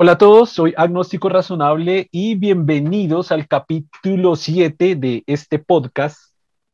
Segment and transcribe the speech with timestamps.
[0.00, 6.20] Hola a todos, soy Agnóstico Razonable y bienvenidos al capítulo 7 de este podcast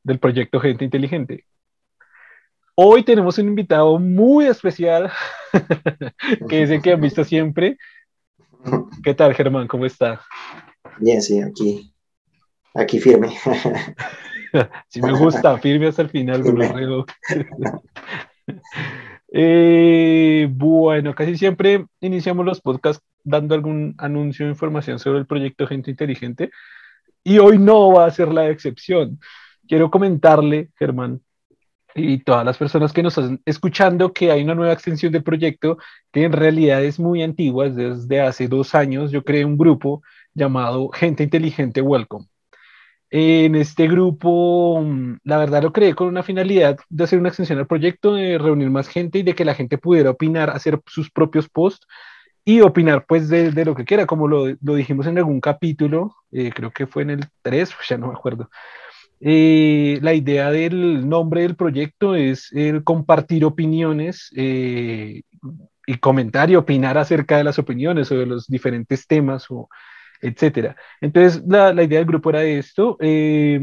[0.03, 1.46] del proyecto Gente Inteligente.
[2.74, 5.10] Hoy tenemos un invitado muy especial,
[6.50, 7.79] que es el que han visto siempre.
[9.02, 9.68] ¿Qué tal, Germán?
[9.68, 10.20] ¿Cómo está?
[10.98, 11.95] Bien, sí, aquí,
[12.75, 13.29] aquí firme.
[14.88, 16.43] sí me gusta, firme hasta el final,
[19.37, 25.67] eh, bueno, casi siempre iniciamos los podcasts dando algún anuncio o información sobre el proyecto
[25.67, 26.50] Gente Inteligente
[27.25, 29.18] y hoy no va a ser la excepción.
[29.67, 31.21] Quiero comentarle, Germán,
[31.96, 35.78] y todas las personas que nos están escuchando que hay una nueva extensión del proyecto
[36.12, 40.03] que en realidad es muy antigua, desde hace dos años yo creé un grupo
[40.34, 42.27] llamado Gente Inteligente Welcome.
[43.11, 47.58] En este grupo, mm, la verdad lo creé con una finalidad de hacer una extensión
[47.58, 51.11] al proyecto, de reunir más gente y de que la gente pudiera opinar, hacer sus
[51.11, 51.86] propios posts
[52.44, 56.50] y opinar pues de, lo que quiera, como lo, lo, dijimos en algún capítulo, eh,
[56.55, 58.50] creo que fue en el 3, ya no me acuerdo.
[59.20, 65.22] Eh, la idea del nombre del proyecto es el compartir opiniones eh,
[65.86, 69.69] y comentar y opinar acerca de las opiniones o de los diferentes temas o
[70.25, 70.77] etcétera.
[71.00, 73.61] Entonces, la, la, idea del grupo era esto, eh,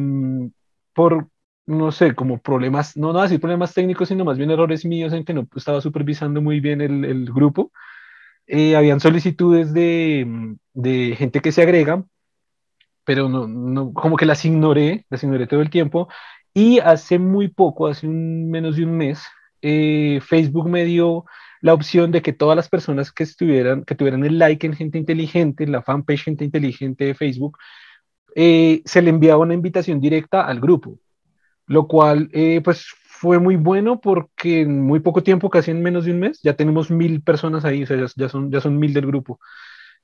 [0.94, 1.28] por,
[1.66, 5.26] no sé, como problemas, no, no decir problemas técnicos, sino más bien errores míos en
[5.26, 7.72] que no estaba supervisando muy bien el, el grupo.
[8.48, 12.04] Eh, habían solicitudes de, de, gente que se agrega,
[13.06, 16.08] pero no, no, como que las ignoré, las ignoré todo el tiempo.
[16.54, 19.24] Y hace muy poco, hace un, menos de un mes,
[19.62, 21.26] eh, Facebook me dio
[21.62, 24.98] la opción de que todas las personas que estuvieran, que tuvieran el like en Gente
[24.98, 27.58] Inteligente, en la fanpage Gente Inteligente de Facebook,
[28.36, 30.98] eh, se le enviaba una invitación directa al grupo,
[31.68, 32.88] lo cual eh, pues
[33.22, 36.56] fue muy bueno porque en muy poco tiempo, casi en menos de un mes, ya
[36.56, 39.40] tenemos mil personas ahí, o sea, ya, son, ya son mil del grupo.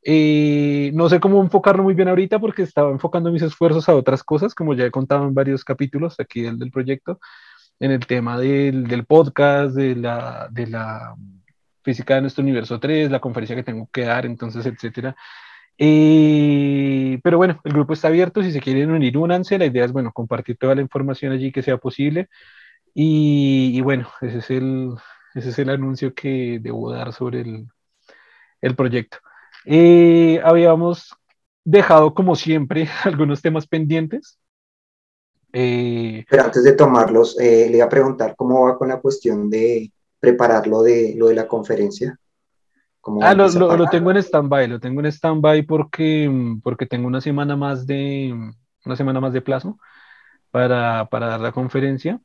[0.03, 4.23] Eh, no sé cómo enfocarlo muy bien ahorita porque estaba enfocando mis esfuerzos a otras
[4.23, 7.19] cosas, como ya he contado en varios capítulos aquí del, del proyecto,
[7.79, 11.15] en el tema del, del podcast, de la, de la
[11.87, 15.15] física de nuestro universo 3, la conferencia que tengo que dar, entonces, etcétera.
[15.77, 19.93] Eh, pero bueno, el grupo está abierto, si se quieren unir, únanse, la idea es,
[19.93, 22.27] bueno, compartir toda la información allí que sea posible.
[22.93, 24.95] Y, y bueno, ese es, el,
[25.33, 27.67] ese es el anuncio que debo dar sobre el,
[28.59, 29.19] el proyecto.
[29.63, 31.15] Eh, habíamos
[31.63, 34.39] dejado, como siempre, algunos temas pendientes.
[35.53, 39.49] Eh, Pero antes de tomarlos, eh, le iba a preguntar cómo va con la cuestión
[39.49, 39.89] de
[40.19, 42.19] prepararlo de lo de la conferencia.
[43.21, 46.29] Ah, lo, lo, lo, tengo en stand-by, lo tengo en stand-by porque,
[46.61, 48.35] porque tengo una semana más de
[48.83, 49.79] una semana más de plazo
[50.51, 52.19] para, para dar la conferencia.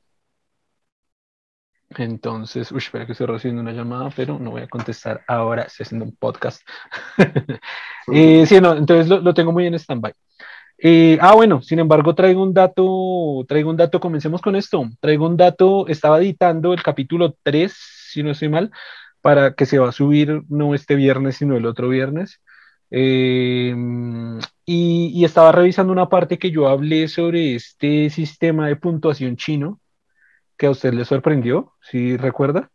[1.91, 5.85] Entonces, uy, espera que estoy recibiendo una llamada, pero no voy a contestar ahora, estoy
[5.85, 6.63] haciendo un podcast.
[8.13, 10.15] eh, sí, no, entonces lo, lo tengo muy en stand-by.
[10.85, 14.85] Eh, ah, bueno, sin embargo, traigo un dato, traigo un dato, comencemos con esto.
[14.99, 18.73] Traigo un dato, estaba editando el capítulo 3, si no estoy mal,
[19.21, 22.41] para que se va a subir no este viernes, sino el otro viernes.
[22.91, 23.71] Y,
[24.67, 29.81] y, estaba revisando una parte que yo hablé sobre este sistema de puntuación chino,
[30.59, 32.71] que a usted le sorprendió, si recuerda.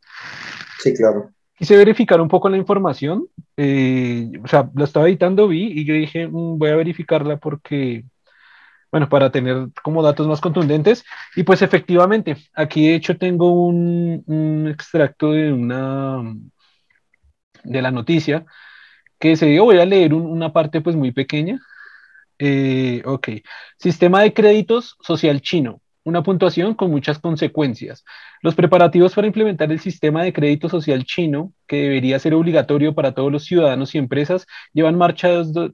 [0.79, 5.72] Sí, claro quise verificar un poco la información, eh, o sea, la estaba editando, vi
[5.79, 8.06] y yo dije, mmm, voy a verificarla porque,
[8.91, 11.03] bueno, para tener como datos más contundentes.
[11.35, 16.22] Y pues efectivamente, aquí de hecho tengo un, extracto de una,
[17.63, 18.45] de la noticia
[19.19, 21.59] que se dio, voy a leer un, una parte pues muy pequeña.
[22.39, 23.29] Eh, ok,
[23.79, 28.06] sistema de créditos social chino una puntuación con muchas consecuencias.
[28.41, 33.12] Los preparativos para implementar el sistema de crédito social chino, que debería ser obligatorio para
[33.12, 35.28] todos los ciudadanos y empresas, llevan marcha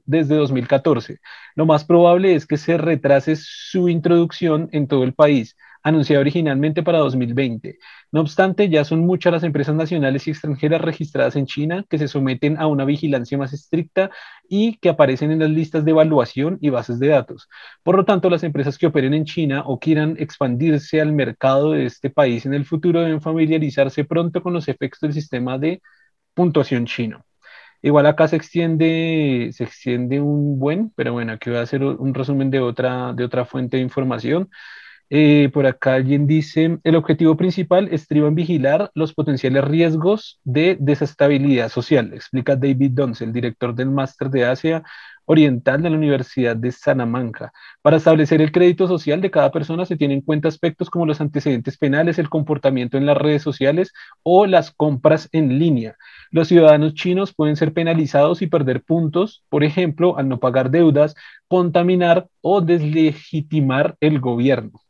[0.04, 1.20] desde 2014.
[1.54, 6.82] Lo más probable es que se retrase su introducción en todo el país, anunciada originalmente
[6.82, 7.78] para 2020.
[8.10, 12.08] No obstante, ya son muchas las empresas nacionales y extranjeras registradas en China que se
[12.08, 14.10] someten a una vigilancia más estricta
[14.48, 17.48] y que aparecen en las listas de evaluación y bases de datos.
[17.82, 21.86] Por lo tanto, las empresas que operen en China o quieran expandirse al mercado de
[21.86, 25.82] este país en el futuro deben familiarizarse pronto con los efectos del sistema de
[26.34, 27.24] puntuación chino.
[27.82, 32.14] Igual acá se extiende, se extiende un buen, pero bueno, aquí voy a hacer un
[32.14, 34.48] resumen de otra, de otra fuente de información.
[35.10, 40.76] Eh, por acá alguien dice, el objetivo principal estriba en vigilar los potenciales riesgos de
[40.80, 44.82] desestabilidad social, explica David Dons, el director del máster de Asia,
[45.26, 47.52] Oriental de la Universidad de Salamanca.
[47.82, 51.20] Para establecer el crédito social de cada persona se tienen en cuenta aspectos como los
[51.20, 53.92] antecedentes penales, el comportamiento en las redes sociales
[54.22, 55.96] o las compras en línea.
[56.30, 61.14] Los ciudadanos chinos pueden ser penalizados y perder puntos, por ejemplo, al no pagar deudas,
[61.48, 64.83] contaminar o deslegitimar el gobierno.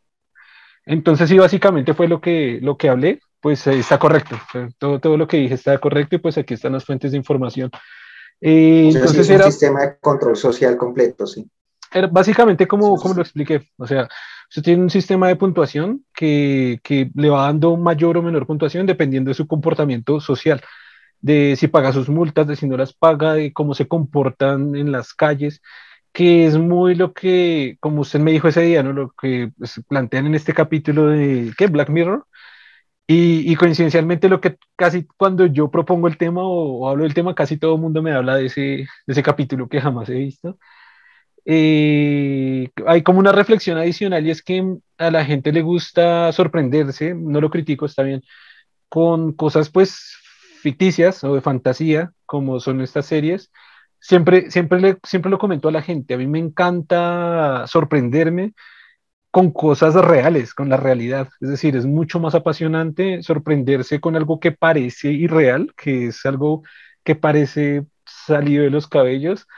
[0.86, 4.38] Entonces, sí, básicamente fue lo que, lo que hablé, pues eh, está correcto.
[4.78, 7.70] Todo, todo lo que dije está correcto y pues aquí están las fuentes de información.
[8.40, 11.48] Eh, entonces era un sistema de control social completo, sí.
[11.92, 13.68] Era básicamente como, como lo expliqué.
[13.76, 14.08] O sea,
[14.48, 18.86] usted tiene un sistema de puntuación que, que le va dando mayor o menor puntuación
[18.86, 20.60] dependiendo de su comportamiento social
[21.20, 24.92] de si paga sus multas, de si no las paga, de cómo se comportan en
[24.92, 25.62] las calles
[26.14, 28.92] que es muy lo que, como usted me dijo ese día, ¿no?
[28.94, 31.66] Lo que pues, plantean en este capítulo de, ¿qué?
[31.68, 32.26] Black Mirror.
[33.06, 37.34] Y, y, coincidencialmente lo que casi cuando yo propongo el tema o, hablo del tema,
[37.34, 40.58] casi todo el mundo me habla de ese, de ese capítulo que jamás he visto.
[41.44, 44.64] Eh, hay como una reflexión adicional y es que
[44.98, 48.22] a la gente le gusta sorprenderse, no lo critico, está bien,
[48.88, 50.16] con cosas pues
[50.62, 53.50] ficticias o de fantasía, como son estas series,
[54.04, 58.54] siempre, siempre, le, siempre lo comento a la gente, a mí me encanta sorprenderme
[59.30, 61.28] con cosas reales, con la realidad.
[61.40, 66.62] Es decir, es mucho más apasionante sorprenderse con algo que parece irreal, que es algo
[67.04, 69.48] que parece salido de los cabellos,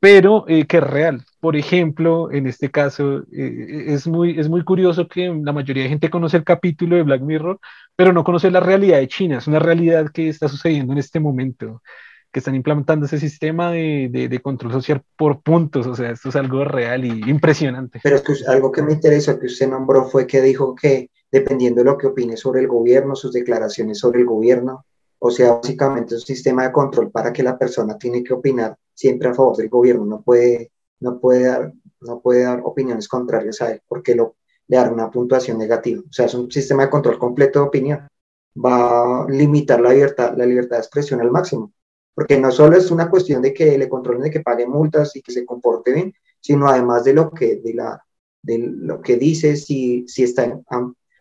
[0.00, 1.24] pero eh, que es real.
[1.40, 5.90] Por ejemplo, en este caso, eh, es, muy, es muy curioso que la mayoría de
[5.90, 7.60] gente conoce el capítulo de Black Mirror,
[7.96, 9.38] pero no conoce la realidad de China.
[9.38, 11.82] Es una realidad que está sucediendo en este momento
[12.32, 15.86] que están implementando ese sistema de, de, control social por puntos.
[15.86, 18.00] O sea, esto es algo real y impresionante.
[18.02, 21.80] Pero es que algo que me interesó que usted nombró fue que dijo que dependiendo
[21.80, 24.84] de lo que opine sobre el gobierno, sus declaraciones sobre el gobierno,
[25.18, 28.76] o sea, básicamente es un sistema de control para que la persona tiene que opinar
[28.94, 33.60] siempre a favor del gobierno, no puede, no puede, dar, no puede dar opiniones contrarias
[33.60, 34.36] a él, porque lo,
[34.68, 36.00] le dará una puntuación negativa.
[36.08, 38.08] O sea, es un sistema de control completo de opinión.
[38.56, 41.72] Va a limitar la libertad, la libertad de expresión al máximo
[42.20, 45.22] porque no solo es una cuestión de que le controlen de que pague multas y
[45.22, 48.04] que se comporte bien, sino además de lo que, de la,
[48.42, 50.60] de lo que dice, si, si está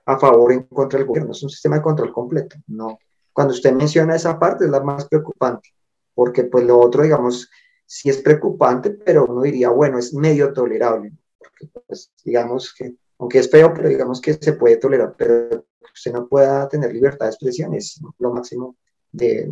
[0.05, 1.31] a, favor o en contra del gobierno.
[1.31, 2.57] Es un sistema de control completo.
[2.67, 2.99] No.
[3.31, 5.69] Cuando usted menciona esa parte es la más preocupante,
[6.13, 7.49] porque pues lo otro, digamos,
[7.85, 13.39] sí es preocupante, pero uno diría, bueno, es medio tolerable, porque pues digamos que, aunque
[13.39, 17.31] es feo, pero digamos que se puede tolerar, pero usted no pueda tener libertad de
[17.31, 18.75] expresión es lo máximo
[19.13, 19.49] de,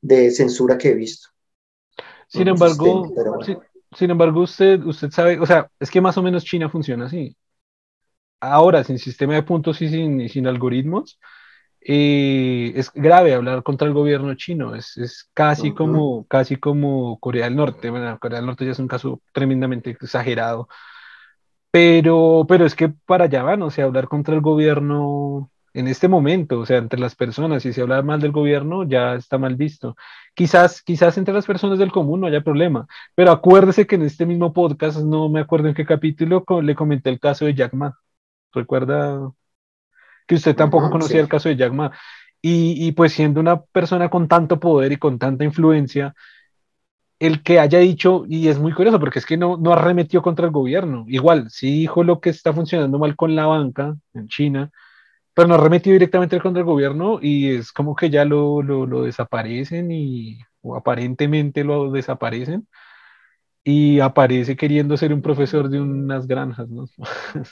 [0.00, 1.28] de censura que he visto.
[2.28, 3.12] Sin embargo,
[3.96, 7.36] sin, embargo, usted, usted sabe, o sea, es que más o menos China funciona así.
[8.40, 11.18] Ahora, sin sistema de puntos y sin, sin algoritmos,
[11.80, 14.74] eh, es grave hablar contra el gobierno chino.
[14.74, 17.90] Es, es casi, como, casi como Corea del Norte.
[17.90, 20.68] Bueno, Corea del Norte ya es un caso tremendamente exagerado.
[21.70, 26.08] Pero, pero es que para allá van, o sea, hablar contra el gobierno en este
[26.08, 29.56] momento, o sea, entre las personas, si se habla mal del gobierno, ya está mal
[29.56, 29.94] visto.
[30.34, 34.24] Quizás, quizás entre las personas del común no haya problema, pero acuérdese que en este
[34.24, 37.94] mismo podcast, no me acuerdo en qué capítulo, le comenté el caso de Jack Ma.
[38.54, 39.30] ¿Recuerda
[40.26, 41.92] que usted tampoco conocía el caso de Jack Ma?
[42.40, 46.14] Y, y pues siendo una persona con tanto poder y con tanta influencia,
[47.18, 50.46] el que haya dicho, y es muy curioso porque es que no, no arremetió contra
[50.46, 54.70] el gobierno, igual, sí dijo lo que está funcionando mal con la banca en China,
[55.36, 59.92] pero no remetió directamente contra el gobierno y es como que ya lo, lo, desaparecen
[59.92, 62.66] y o aparentemente lo desaparecen
[63.62, 66.86] y aparece queriendo ser un profesor de unas granjas, ¿no?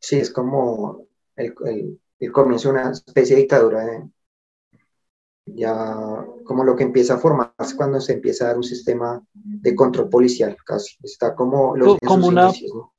[0.00, 4.08] Sí, es como el, el, el comienzo de una especie de dictadura,
[5.44, 9.74] ya como lo que empieza a formarse cuando se empieza a dar un sistema de
[9.74, 10.96] control policial, casi.
[11.02, 12.52] Está como, los, como una,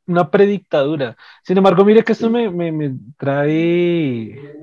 [0.10, 1.16] una predictadura.
[1.44, 4.58] Sin embargo, mire que esto me, me, trae.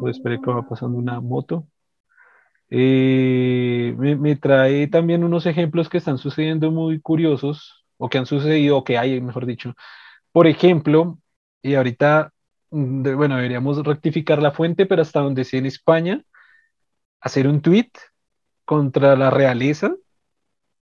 [0.00, 1.66] Pues espere que va pasando una moto.
[2.70, 8.78] Eh, me, trae también unos ejemplos que están sucediendo muy curiosos, o que han sucedido,
[8.78, 9.74] o que hay, mejor dicho.
[10.32, 11.18] Por ejemplo,
[11.62, 12.32] y ahorita,
[12.70, 16.24] mm, bueno, deberíamos rectificar la fuente, pero hasta donde sea en España,
[17.20, 17.90] hacer un tweet
[18.64, 19.94] contra la realeza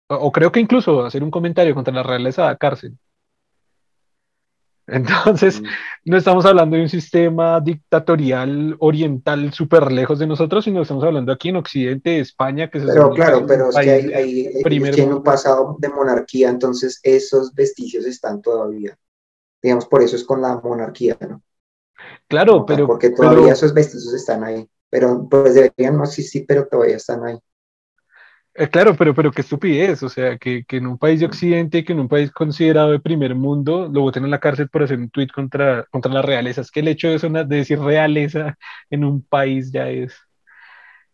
[0.08, 2.98] o creo que incluso hacer un comentario contra la realeza da cárcel.
[4.88, 5.66] Entonces, mm.
[6.06, 11.30] no estamos hablando de un sistema dictatorial oriental súper lejos de nosotros, sino estamos hablando
[11.30, 15.22] aquí en Occidente, España, que se Pero claro, pero es que hay, hay tiene un
[15.22, 18.98] pasado de monarquía, entonces esos vestigios están todavía.
[19.62, 21.42] Digamos, por eso es con la monarquía, ¿no?
[22.26, 22.86] Claro, pero...
[22.86, 27.38] Porque todavía esos vestigios están ahí, pero pues deberían no existir, pero todavía están ahí.
[28.60, 31.84] Eh, claro, pero, pero qué estupidez, o sea, que, que, en un país de Occidente,
[31.84, 34.98] que en un país considerado de primer mundo, lo voten en la cárcel por hacer
[34.98, 36.62] un tuit contra, contra la realeza.
[36.62, 38.58] Es que el hecho de, eso, de decir realeza
[38.90, 40.12] en un país ya es,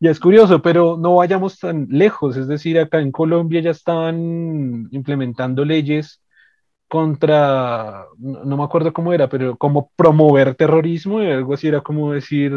[0.01, 4.89] ya es curioso, pero no vayamos tan lejos, es decir, acá en Colombia ya estaban
[4.93, 6.23] implementando leyes
[6.89, 12.13] contra, no, me acuerdo cómo era, pero como promover terrorismo, y algo así era como
[12.13, 12.53] decir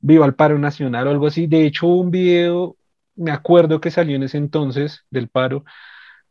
[0.00, 1.46] viva el paro nacional o algo así.
[1.46, 2.77] De hecho, un video,
[3.18, 5.64] me acuerdo que salió en ese entonces del paro,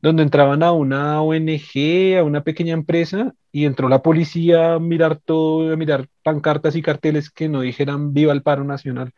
[0.01, 5.17] donde entraban a una ONG, a una pequeña empresa, y entró la policía a mirar
[5.17, 9.13] todo, a mirar pancartas y carteles que no dijeran viva el paro nacional.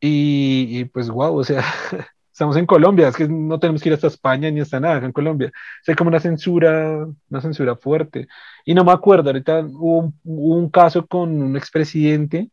[0.00, 1.62] Y, pues, wow, o sea,
[2.32, 5.12] estamos en Colombia, es que no tenemos que ir hasta España ni hasta nada, en
[5.12, 5.48] Colombia.
[5.48, 8.28] O sea, como una censura, una censura fuerte.
[8.64, 12.50] Y no me acuerdo, ahorita hubo un, caso con un expresidente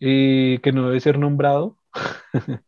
[0.00, 1.76] eh, que no debe ser nombrado.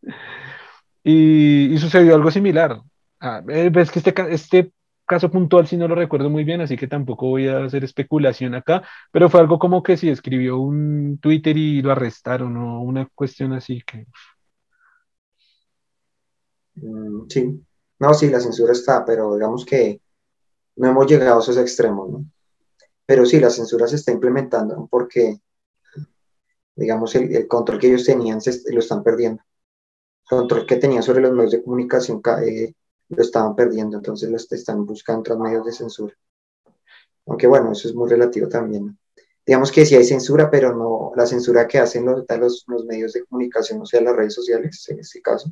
[1.05, 2.81] y, sucedió algo similar.
[3.21, 4.73] Ah, eh, ves que este, este
[5.07, 8.55] caso puntual sí no lo recuerdo muy bien, así que tampoco voy a hacer especulación
[8.55, 13.09] acá, pero fue algo como que si escribió un Twitter y lo arrestaron o una
[13.15, 14.07] cuestión así que...
[16.75, 17.65] Mm, sí,
[17.99, 20.01] no, sí, la censura está, pero digamos que
[20.77, 22.25] no hemos llegado a esos extremos, ¿no?
[23.05, 25.41] Pero sí, la censura se está implementando porque,
[26.79, 29.43] digamos, el, control que ellos tenían se, lo están perdiendo.
[30.31, 32.73] El control que tenían sobre los medios de comunicación eh,
[33.09, 36.15] lo estaban perdiendo, entonces los están buscando otros medios de censura.
[37.27, 38.97] Aunque bueno, eso es muy relativo también.
[39.45, 42.25] Digamos que sí hay censura, pero no la censura que hacen los,
[42.67, 45.51] los, medios de comunicación, o sea, las redes sociales en este caso,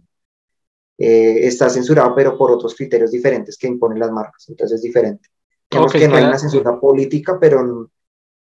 [0.98, 5.28] eh, está censurado, pero por otros criterios diferentes que imponen las marcas, entonces es diferente.
[5.70, 7.90] Digamos que no hay una censura política, pero,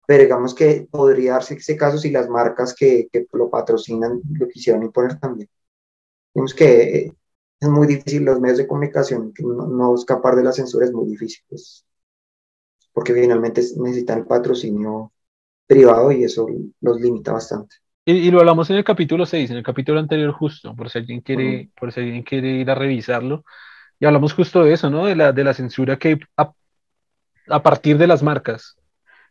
[0.06, 4.48] pero digamos que podría darse ese caso si las marcas que, que lo patrocinan lo
[4.48, 5.48] quisieran imponer también.
[6.34, 7.12] Digamos que
[7.60, 11.44] es muy difícil, los medios de comunicación, no, escapar de la censura es muy difícil,
[11.48, 11.86] pues,
[12.92, 15.12] porque finalmente necesitan el patrocinio
[15.66, 16.48] privado y eso
[16.80, 17.76] los limita bastante.
[18.04, 21.20] Y, lo hablamos en el capítulo 6, en el capítulo anterior justo, por si alguien
[21.20, 23.44] quiere, por si alguien quiere ir a revisarlo.
[24.00, 25.06] Y hablamos justo de eso, ¿no?
[25.06, 26.52] De la, de la censura que a,
[27.48, 28.76] a partir de las marcas.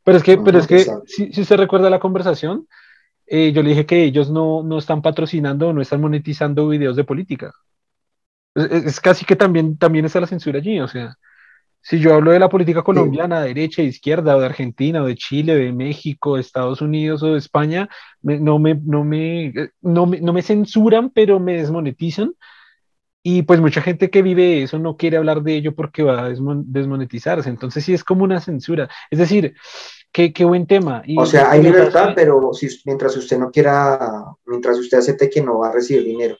[0.03, 2.67] Pero es que, pero es que si, si, usted recuerda la conversación,
[3.27, 6.95] eh, yo le dije que ellos no, no están patrocinando o no están monetizando videos
[6.95, 7.53] de política.
[8.55, 11.15] Es, casi que también, también está la censura allí, o sea,
[11.83, 15.55] si yo hablo de la política colombiana, derecha, izquierda, o de Argentina, o de Chile,
[15.55, 17.89] de México, de Estados Unidos o de España,
[18.21, 22.33] no, me, no, me, no, me, no me censuran, pero me desmonetizan.
[23.23, 26.29] Y pues mucha gente que vive eso no quiere hablar de ello porque va a
[26.29, 27.49] desmonetizarse.
[27.49, 28.89] Entonces sí es como una censura.
[29.11, 29.53] Es decir,
[30.11, 31.03] qué, qué buen tema.
[31.17, 35.59] o sea, hay libertad, pero si, mientras usted no quiera, mientras usted acepte que no
[35.59, 36.37] va a recibir dinero.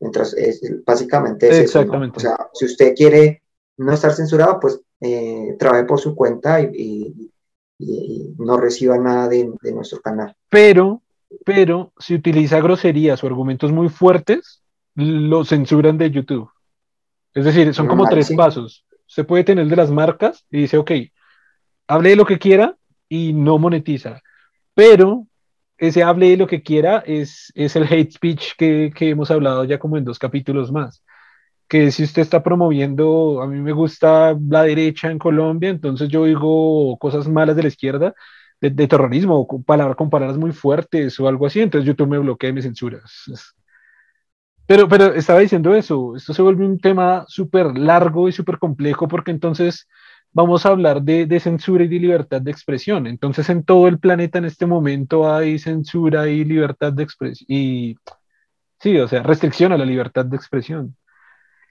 [0.00, 2.16] Mientras, es, básicamente es Exactamente.
[2.16, 3.42] O sea, si usted quiere
[3.76, 7.30] no estar censurado, pues eh, trabaje por su cuenta y,
[8.38, 10.34] no reciba nada de, nuestro canal.
[10.48, 11.02] Pero,
[11.44, 14.63] pero, si utiliza groserías o argumentos muy fuertes,
[14.94, 16.50] lo censuran de YouTube.
[17.34, 18.84] Es decir, son como tres pasos.
[19.06, 20.92] Se puede tener de las marcas y dice, ok,
[21.88, 22.76] hable de lo que quiera
[23.08, 24.20] y no monetiza.
[24.74, 25.26] Pero
[25.78, 29.64] ese hable de lo que quiera es, es el hate speech que, que, hemos hablado
[29.64, 31.02] ya como en dos capítulos más.
[31.68, 36.24] Que si usted está promoviendo, a mí me gusta la derecha en Colombia, entonces yo
[36.24, 38.14] digo cosas malas de la izquierda,
[38.60, 42.62] de, terrorismo, con, palabras, muy fuertes o algo así, entonces YouTube me bloquea y me
[42.62, 43.00] censura.
[44.66, 49.08] Pero, pero estaba diciendo eso, esto se vuelve un tema súper largo y súper complejo
[49.08, 49.88] porque entonces
[50.34, 53.06] vamos a hablar de, censura y de libertad de expresión.
[53.06, 57.46] Entonces, en todo el planeta en este momento hay censura y libertad de expresión.
[57.48, 57.96] Y
[58.80, 60.96] sí, o sea, restricción a la libertad de expresión.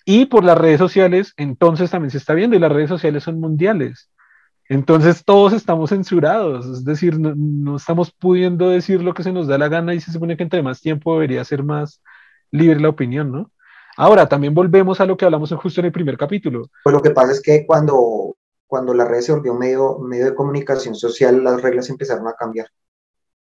[0.06, 3.40] Y por las redes sociales, entonces también se está viendo, y las redes sociales son
[3.40, 4.10] mundiales.
[4.70, 9.48] Entonces todos estamos censurados, es decir, no, no, estamos pudiendo decir lo que se nos
[9.48, 12.02] da la gana y se supone que entre más tiempo debería ser más
[12.54, 13.52] libre la opinión, ¿no?
[13.98, 16.70] Ahora, también volvemos a lo que hablamos justo en el primer capítulo.
[16.84, 18.36] Pues lo que pasa es que cuando
[18.74, 22.70] cuando la red se volvió medio, medio de comunicación social, las reglas empezaron a cambiar.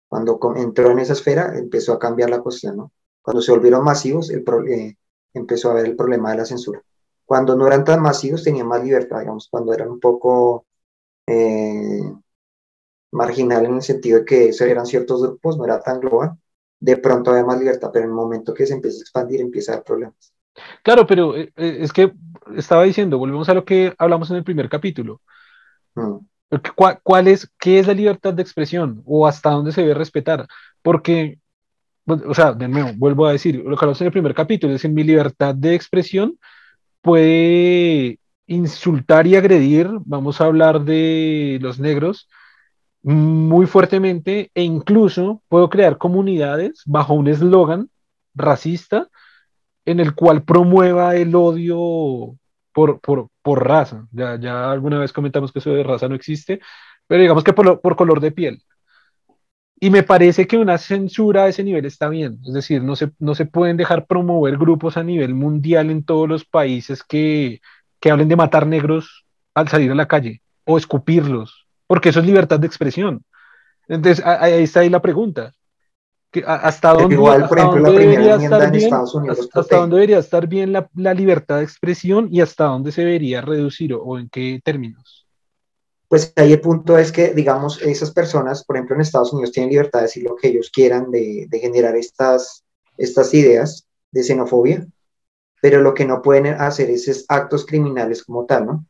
[0.10, 2.92] Cuando entró en esa esfera, empezó a cambiar la cuestión, ¿no?
[3.22, 4.98] Cuando se volvieron masivos, el eh,
[5.34, 6.84] empezó a haber el problema de la censura.
[7.26, 10.66] Cuando no eran tan masivos, tenían más libertad, digamos, cuando eran un poco
[11.26, 12.12] eh,
[13.12, 16.32] marginal en el sentido de que eran ciertos grupos, no era tan global,
[16.82, 19.72] de pronto había más libertad, pero en el momento que se empieza a expandir, empieza
[19.72, 20.34] a haber problemas.
[20.84, 22.12] Claro, pero eh, eh, es que
[22.58, 25.22] estaba diciendo, volvemos a lo que hablamos en el primer capítulo.
[25.96, 26.18] Mm.
[27.04, 30.48] ¿Cuál, es, ¿Qué es la libertad de expresión o hasta dónde se debe respetar?
[30.82, 31.40] Porque,
[32.06, 34.84] o sea, de nuevo, vuelvo a decir, lo que hablamos en el primer capítulo, es
[34.84, 36.38] en mi libertad de expresión
[37.02, 42.28] puede insultar y agredir, vamos a hablar de los negros,
[43.04, 47.90] muy fuertemente e incluso puedo crear comunidades bajo un eslogan
[48.36, 49.08] racista
[49.86, 52.38] en el cual promueva el odio
[52.74, 54.08] por, por, por raza.
[54.12, 56.62] Ya, ya, alguna vez comentamos que eso de raza no existe,
[57.08, 58.64] pero digamos que por, por color de piel.
[59.80, 62.40] Y me parece que una censura a ese nivel está bien.
[62.46, 66.30] Es decir, no se, no se pueden dejar promover grupos a nivel mundial en todos
[66.30, 67.62] los países que,
[68.00, 72.26] que hablen de matar negros al salir a la calle o escupirlos, porque eso es
[72.26, 73.26] libertad de expresión.
[73.86, 75.52] Entonces, ahí está ahí la pregunta.
[76.46, 82.30] ¿Hasta dónde, debería estar bien, hasta, dónde debería estar bien la, la, libertad de expresión
[82.32, 85.28] y hasta dónde se debería reducir o, en qué términos?
[86.08, 89.72] Pues ahí el punto es que, digamos, esas personas, por ejemplo, en Estados Unidos tienen
[89.72, 92.64] libertad de decir lo que ellos quieran, de, de generar estas,
[92.98, 94.88] estas ideas de xenofobia,
[95.62, 98.86] pero lo que no pueden hacer es, actos criminales como tal, ¿no?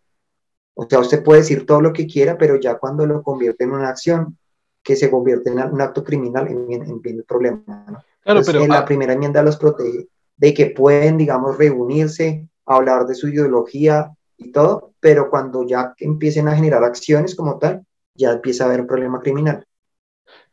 [0.73, 3.71] O sea, usted puede decir todo lo que quiera, pero ya cuando lo convierte en
[3.71, 4.37] una acción
[4.83, 8.03] que se convierte en un acto criminal, en, en, el problema, ¿no?
[8.21, 13.15] Claro, pero, en la primera enmienda los protege de que pueden, digamos, reunirse, hablar de
[13.15, 17.85] su ideología y todo, pero cuando ya empiecen a generar acciones como tal,
[18.15, 19.65] ya empieza a haber un problema criminal.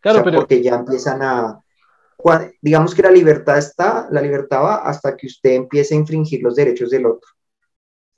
[0.01, 0.41] Claro, pero...
[0.41, 1.63] Porque ya empiezan a,
[2.61, 6.57] digamos que la libertad está, la libertad va hasta que usted empiece a infringir los
[6.57, 7.31] derechos del otro,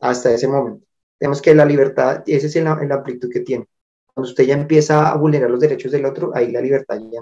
[0.00, 0.86] hasta ese momento.
[1.20, 3.66] Tenemos que la libertad, ese es el, el amplitud que tiene.
[4.14, 7.20] Cuando usted ya empieza a vulnerar los derechos del otro, ahí la libertad ya,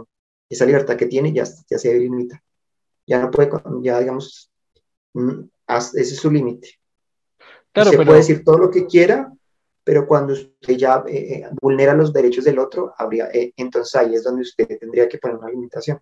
[0.49, 2.41] esa libertad que tiene ya, ya se limita.
[3.09, 3.51] Ya no puede,
[3.83, 4.53] ya digamos,
[5.15, 6.79] mm, ese es su límite.
[7.73, 9.33] Claro, se puede decir todo lo que quiera,
[9.83, 14.15] pero cuando usted ya eh, eh, vulnera los derechos del otro, habría, eh, entonces ahí
[14.15, 15.99] es donde usted tendría que poner una limitación.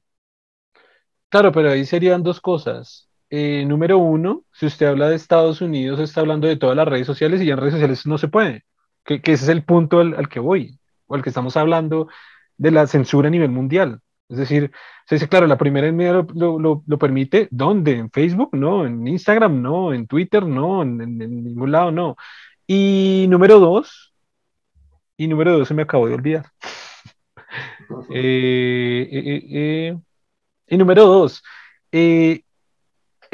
[1.30, 3.05] Claro, pero ahí serían dos cosas.
[3.30, 7.06] Eh, número uno, si usted habla de Estados Unidos, está hablando de todas las redes
[7.06, 8.64] sociales y ya en redes sociales no se puede.
[9.04, 12.08] Que, ese es el punto al, que voy, o al que estamos hablando
[12.56, 14.00] de la censura a nivel mundial.
[14.28, 14.72] Es decir,
[15.06, 17.92] se dice, claro, la primera enmienda lo, lo, permite, ¿dónde?
[17.98, 18.50] ¿En Facebook?
[18.52, 22.16] No, en Instagram no, en Twitter no, en, ningún lado no.
[22.66, 24.14] Y número dos,
[25.16, 26.46] y número dos se me acabó de olvidar.
[28.10, 29.98] eh, eh, eh
[30.68, 31.42] y número dos,
[31.92, 32.42] eh,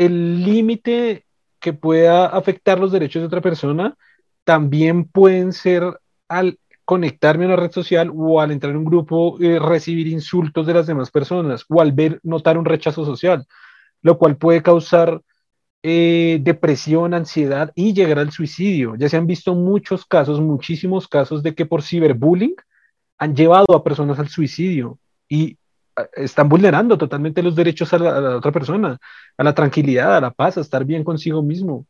[0.06, 1.26] el límite
[1.60, 3.96] que pueda afectar los derechos de otra persona
[4.44, 9.38] también pueden ser al conectarme a una red social o al entrar en un grupo,
[9.40, 13.46] eh, recibir insultos de las demás personas o al ver, notar un rechazo social,
[14.02, 15.22] lo cual puede causar
[15.84, 18.94] eh, depresión, ansiedad y llegar al suicidio.
[18.96, 22.56] Ya se han visto muchos casos, muchísimos casos de que por ciberbullying
[23.18, 25.56] han llevado a personas al suicidio y
[26.14, 28.98] están vulnerando totalmente los derechos a la, otra persona,
[29.36, 31.86] a la tranquilidad, a la paz, a estar bien consigo mismo.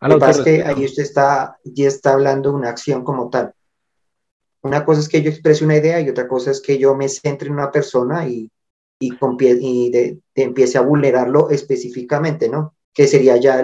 [0.00, 3.30] Lo que pasa es que ahí usted está, ya está hablando de una acción como
[3.30, 3.54] tal.
[4.62, 7.08] Una cosa es que yo exprese una idea y otra cosa es que yo me
[7.08, 8.50] centre en una persona y,
[9.00, 12.74] y, y de, empiece a vulnerarlo específicamente, ¿no?
[12.92, 13.62] Que sería ya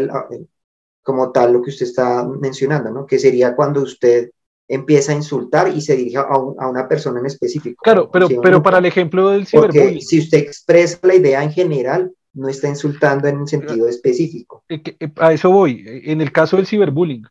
[1.03, 3.07] como tal lo que usted está mencionando, ¿no?
[3.07, 4.31] Que sería cuando usted
[4.69, 7.83] empieza a insultar y se dirige a, a una persona en específico.
[7.83, 10.03] Claro, pero, pero para el ejemplo del ciberbullying.
[10.03, 14.65] si usted expresa la idea en general, no está insultando en un sentido específico.
[14.69, 17.25] Eh, eh, a eso voy, en el caso del ciberbullying.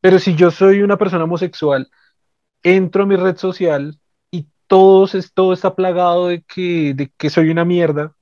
[0.00, 1.88] Pero si yo soy una persona homosexual,
[2.62, 3.98] entro a mi red social
[4.30, 8.14] y todo, todo está plagado de que, de que soy una mierda,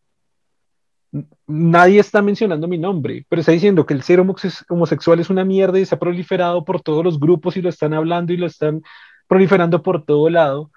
[1.47, 5.79] nadie está mencionando mi nombre, pero está diciendo que el ser homosexual es una mierda
[5.79, 8.83] y se ha proliferado por todos los grupos y lo están hablando y lo están
[9.29, 10.71] proliferando por todo lado.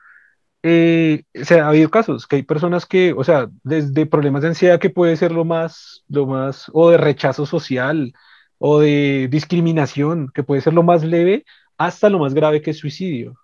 [0.61, 4.49] Eh, o sea, ha habido casos que hay personas que, o sea, desde problemas de
[4.49, 8.13] ansiedad que puede ser lo más, lo más, o de rechazo social,
[8.57, 11.45] o de discriminación, que puede ser lo más leve,
[11.77, 13.35] hasta lo más grave que es suicidio.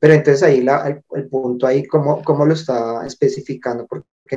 [0.00, 3.86] Pero entonces ahí la, el, punto ahí, ¿cómo, ¿cómo, lo está especificando?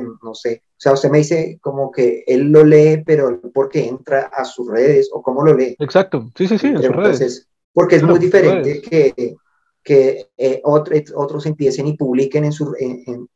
[0.00, 4.30] No sé, o sea, usted me dice como que él lo lee, pero porque entra
[4.34, 5.76] a sus redes o cómo lo lee.
[5.78, 7.48] Exacto, sí, sí, sí, en sus redes.
[7.72, 9.36] Porque es muy diferente que,
[9.82, 13.28] que eh, otros empiecen y publiquen en su, en,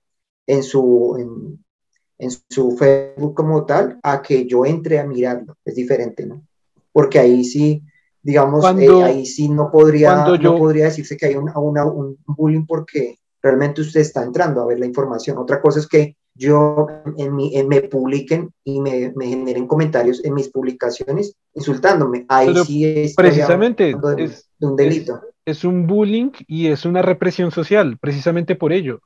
[0.47, 1.65] en, su, en,
[2.19, 5.57] en, su Facebook como tal, a que yo entre a mirarlo.
[5.65, 6.43] Es diferente, ¿no?
[6.93, 7.83] Porque ahí sí,
[8.23, 13.21] digamos, eh, ahí sí no podría, no podría decirse que hay una, un bullying porque
[13.41, 15.39] realmente usted está entrando a ver la información.
[15.39, 20.35] Otra cosa es que yo en mi, me publiquen y me, me, generen comentarios en
[20.35, 22.27] mis publicaciones insultándome.
[22.29, 25.21] Ahí sí es precisamente es, un delito.
[25.45, 29.01] Es, un bullying y es una represión social, precisamente por ello.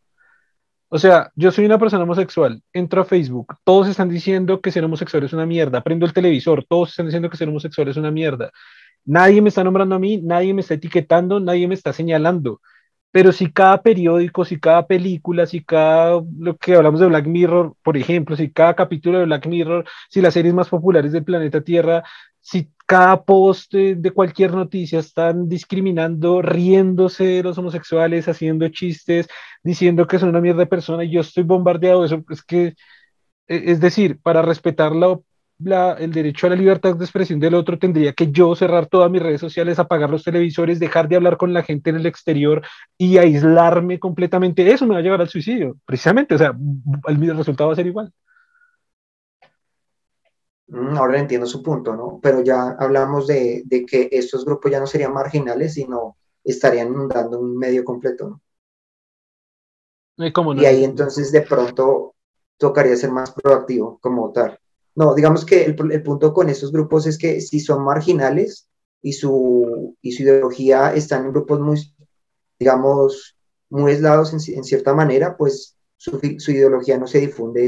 [0.89, 4.85] O sea, yo soy una persona homosexual, entro a Facebook, todos están diciendo que ser
[4.85, 8.11] homosexual es una mierda, prendo el televisor, todos están diciendo que ser homosexual es una
[8.11, 8.51] mierda.
[9.05, 12.61] Nadie me está nombrando a mí, nadie me está etiquetando, nadie me está señalando.
[13.13, 17.75] Pero si cada periódico, si cada película, si cada, lo que hablamos de Black Mirror,
[17.83, 21.61] por ejemplo, si cada capítulo de Black Mirror, si las series más populares del planeta
[21.61, 22.05] Tierra,
[22.41, 29.29] si cada post de, cualquier noticia están discriminando, riéndose de los homosexuales, haciendo chistes,
[29.63, 32.75] diciendo que son una mierda de persona y yo estoy bombardeado de eso, es que,
[33.49, 35.19] e, es decir, para respetar la
[35.99, 39.23] el derecho a la libertad de expresión del otro, tendría que yo cerrar todas mis
[39.23, 42.63] redes sociales, apagar los televisores, dejar de hablar con la gente en el exterior
[42.97, 44.71] y aislarme completamente.
[44.71, 46.35] Eso me va a llevar al suicidio, precisamente.
[46.35, 46.57] O sea,
[47.07, 48.13] el resultado va a ser igual.
[50.69, 52.21] Mm, ahora entiendo su punto, ¿no?
[52.23, 57.41] Pero ya hablamos de, de que estos grupos ya no serían marginales, sino estarían inundando
[57.41, 58.41] un medio completo, ¿no?
[60.27, 60.63] ¿Y, cómo no?
[60.63, 62.15] y ahí entonces de pronto
[62.59, 64.59] tocaría ser más proactivo como tal.
[65.01, 68.69] No, digamos que el, punto con estos grupos es que si son marginales
[69.01, 71.81] y su, y su ideología están en grupos muy,
[72.59, 73.35] digamos,
[73.71, 77.65] muy aislados en, cierta manera, pues su, ideología no se difunde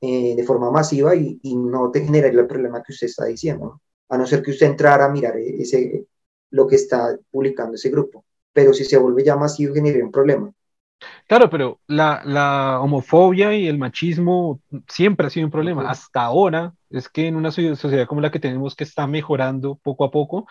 [0.00, 4.18] eh, de forma masiva y, no te generaría el problema que usted está diciendo, a
[4.18, 6.08] no ser que usted entrara a mirar ese,
[6.50, 8.24] lo que está publicando ese grupo.
[8.52, 10.52] Pero si se vuelve ya masivo, generaría un problema.
[11.26, 15.88] Claro, pero la, homofobia y el machismo siempre ha sido un problema.
[15.88, 20.04] Hasta ahora es que en una sociedad como la que tenemos que está mejorando poco
[20.04, 20.46] a poco,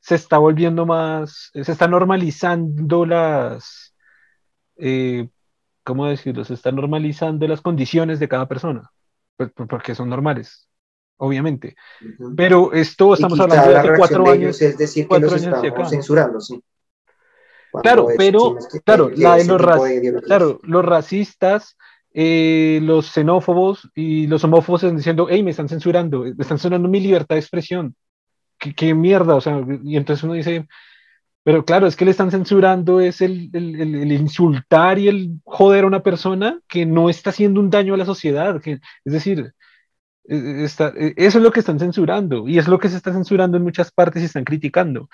[0.00, 3.94] se está volviendo más, se está normalizando las,
[4.76, 5.28] eh,
[5.84, 6.44] ¿cómo decirlo?
[6.44, 8.90] Se está normalizando las condiciones de cada persona,
[9.36, 10.68] pues, porque son normales,
[11.16, 11.76] obviamente.
[12.36, 14.60] Pero esto estamos hablando de hace cuatro años.
[14.60, 16.62] es decir, que los estamos censurando, sí.
[17.82, 21.76] Claro, pero, claro, los, claro, los racistas,
[22.14, 26.88] eh, los xenófobos y los homófobos están diciendo, hey, me están censurando, me están censurando
[26.88, 27.94] mi libertad de expresión.
[28.58, 29.34] ¿Qué, qué mierda?
[29.34, 30.66] O sea, y entonces uno dice,
[31.46, 35.84] pero claro, es que le están censurando es el, el, el, insultar y el joder
[35.84, 38.60] a una persona que no está haciendo un daño a la sociedad.
[38.60, 39.52] Que, es decir,
[40.28, 42.96] e, e, está, e, eso es lo que están censurando y es lo que se
[42.96, 45.08] está censurando en muchas partes y están criticando.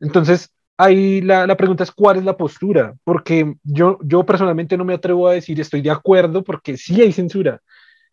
[0.00, 4.84] Entonces, ahí la, la, pregunta es cuál es la postura, porque yo, yo personalmente no
[4.84, 7.60] me atrevo a decir estoy de acuerdo porque sí hay censura,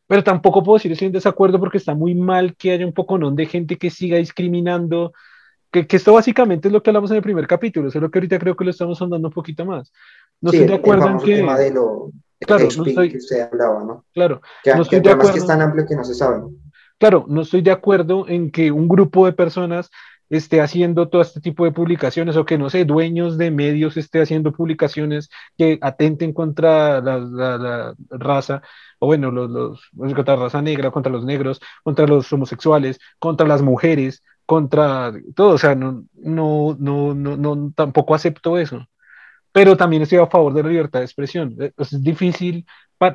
[0.07, 3.17] pero tampoco puedo decir estoy en desacuerdo porque está muy mal que haya un poco
[3.17, 5.13] de gente que siga discriminando,
[5.71, 8.39] que, que, esto básicamente es lo que hablamos en el primer capítulo, solo que ahorita
[8.39, 9.91] creo que lo estamos andando un poquito más.
[10.41, 11.35] No estoy de acuerdo en que...
[11.37, 14.05] Tema de lo, claro, no estoy, que usted hablaba, ¿no?
[14.13, 15.33] Claro, que, no estoy de acuerdo.
[15.33, 16.41] que es tan amplio que no se sabe.
[16.97, 19.89] Claro, no estoy de acuerdo en que un grupo de personas
[20.31, 24.21] esté haciendo todo este tipo de publicaciones o que, no sé, dueños de medios esté
[24.21, 28.61] haciendo publicaciones que atenten contra la, raza,
[28.99, 33.45] o bueno, los, los, contra la raza negra, contra los negros, contra los homosexuales, contra
[33.45, 38.87] las mujeres, contra todo, o sea, no, no, no, no, no tampoco acepto eso.
[39.51, 41.55] Pero también estoy a favor de la libertad de expresión.
[41.59, 42.65] Eh, es difícil,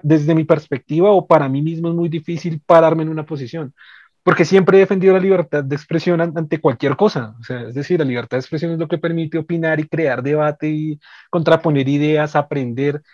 [0.02, 3.74] desde mi perspectiva o para mí mismo es muy difícil pararme en una posición
[4.26, 7.36] porque siempre he defendido la libertad de expresión ante cualquier cosa.
[7.38, 10.20] O sea, es decir, la libertad de expresión es lo que permite opinar y crear
[10.20, 10.98] debate y
[11.30, 13.04] contraponer ideas, aprender,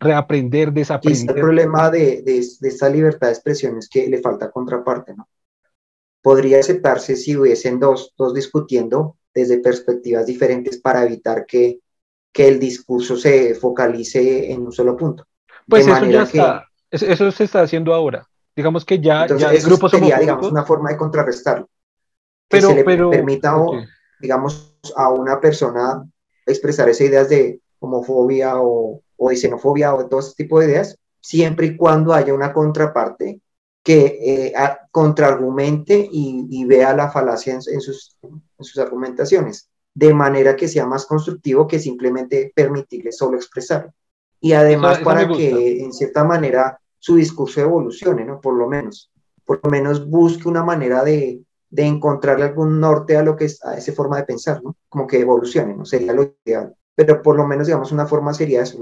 [0.00, 1.36] reaprender, desaprender.
[1.36, 5.28] el problema de, de, esta libertad de expresión es que le falta contraparte, ¿no?
[6.22, 11.80] Podría aceptarse si hubiesen dos, dos discutiendo desde perspectivas diferentes para evitar que,
[12.32, 15.26] que el discurso se focalice en un solo punto.
[15.68, 18.26] Pues eso ya está, eso se está haciendo ahora.
[18.56, 21.68] Digamos que ya, Entonces, ya grupos sería, digamos, una forma de contrarrestarlo.
[22.48, 23.54] Pero, que se le pero, permita,
[24.18, 26.02] digamos, a una persona
[26.46, 30.66] expresar esas ideas de homofobia o, o de xenofobia o de todo ese tipo de
[30.66, 33.40] ideas, siempre y cuando haya una contraparte
[33.82, 34.52] que eh,
[34.90, 40.86] contraargumente y, y, vea la falacia en, sus, en, sus, argumentaciones, de manera que sea
[40.86, 43.92] más constructivo que simplemente permitirle solo expresar.
[44.40, 48.40] Y además para que en cierta manera su discurso evolucione, ¿no?
[48.40, 49.10] Por lo menos,
[49.44, 53.64] por lo menos busque una manera de, de encontrarle algún norte a lo que es
[53.64, 54.76] a esa forma de pensar, ¿no?
[54.88, 55.84] Como que evolucione, ¿no?
[55.84, 56.74] Sería lo ideal.
[56.94, 58.78] Pero por lo menos, digamos, una forma sería eso,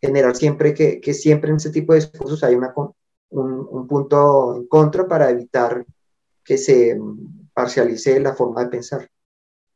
[0.00, 2.72] generar siempre que, que, siempre en ese tipo de discursos hay una,
[3.30, 5.84] un, un punto en contra para evitar
[6.42, 6.98] que se
[7.52, 9.10] parcialice la forma de pensar.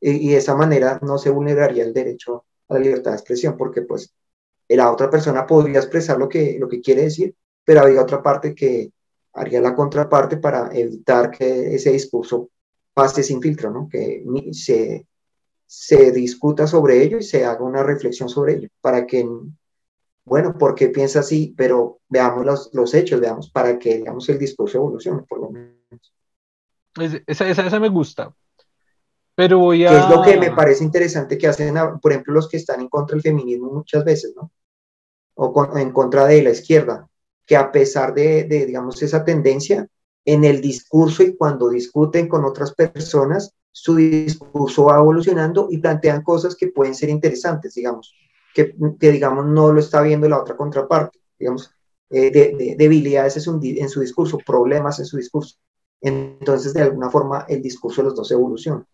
[0.00, 3.56] Y, y, de esa manera no se vulneraría el derecho a la libertad de expresión,
[3.56, 4.14] porque pues
[4.68, 8.54] la otra persona podría expresar lo que, lo que quiere decir, pero habría otra parte
[8.54, 8.92] que
[9.34, 12.50] haría la contraparte para evitar que ese discurso
[12.92, 13.88] pase sin filtro, ¿no?
[13.88, 15.06] que se,
[15.66, 19.26] se discuta sobre ello y se haga una reflexión sobre ello, para que
[20.24, 21.54] bueno, ¿por qué piensa así?
[21.56, 25.74] Pero veamos los, los hechos, veamos, para que digamos, el discurso evolucione, por lo menos.
[27.26, 28.34] Esa, esa, esa me gusta.
[29.34, 29.90] Pero voy a...
[29.90, 32.88] Que es lo que me parece interesante que hacen, por ejemplo, los que están en
[32.88, 34.50] contra del feminismo muchas veces, ¿no?
[35.34, 37.08] O en contra de la izquierda,
[37.44, 39.88] que a pesar de, de, digamos, esa tendencia,
[40.24, 46.22] en el discurso y cuando discuten con otras personas, su discurso va evolucionando y plantean
[46.22, 48.14] cosas que pueden ser interesantes, digamos
[48.54, 51.70] que, digamos, no lo está viendo la otra contraparte, digamos,
[52.10, 55.56] eh, de, debilidades en su, discurso, problemas en su discurso.
[56.00, 58.86] Entonces, de alguna forma, el discurso de los dos evoluciona.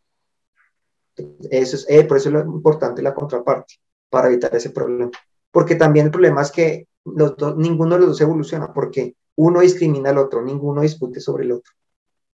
[1.50, 3.74] Eso es, eh, por eso es lo importante la contraparte,
[4.08, 5.10] para evitar ese problema.
[5.50, 9.60] Porque también el problema es que los dos, ninguno de los dos evoluciona, porque uno
[9.60, 11.72] discrimina al otro, ninguno discute sobre el otro.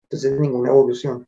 [0.03, 1.27] Entonces, ninguna evolución.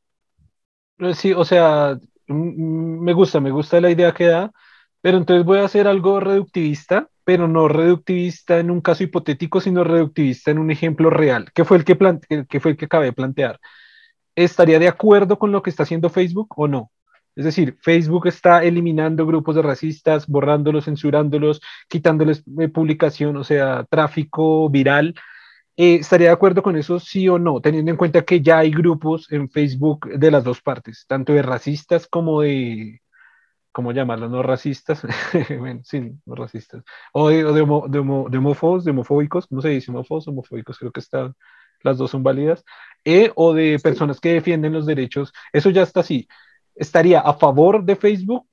[1.15, 4.51] Sí, o sea, me gusta, me gusta la idea que da,
[5.01, 9.83] pero entonces voy a hacer algo reductivista, pero no reductivista en un caso hipotético, sino
[9.83, 11.97] reductivista en un ejemplo real, que fue el que,
[12.47, 13.59] que fue el que acabé de plantear.
[14.35, 16.91] ¿Estaría de acuerdo con lo que está haciendo Facebook o no?
[17.35, 23.85] Es decir, Facebook está eliminando grupos de racistas, borrándolos, censurándolos, quitándoles eh, publicación, o sea,
[23.89, 25.15] tráfico viral.
[25.75, 27.59] Eh, ¿Estaría de acuerdo con eso, sí o no?
[27.61, 31.41] Teniendo en cuenta que ya hay grupos en Facebook de las dos partes, tanto de
[31.41, 33.01] racistas como de,
[33.71, 34.29] ¿cómo llamarlo?
[34.29, 35.01] No racistas,
[35.83, 37.61] sí, no racistas, o de, de,
[38.37, 39.91] homófobos, de homofóbicos, ¿cómo se dice?
[39.91, 41.35] Homófobos, homofóbicos, creo que están,
[41.81, 42.63] las dos son válidas,
[43.03, 46.27] e, o de personas que defienden los derechos, eso ya está así.
[46.75, 48.47] ¿Estaría a favor de Facebook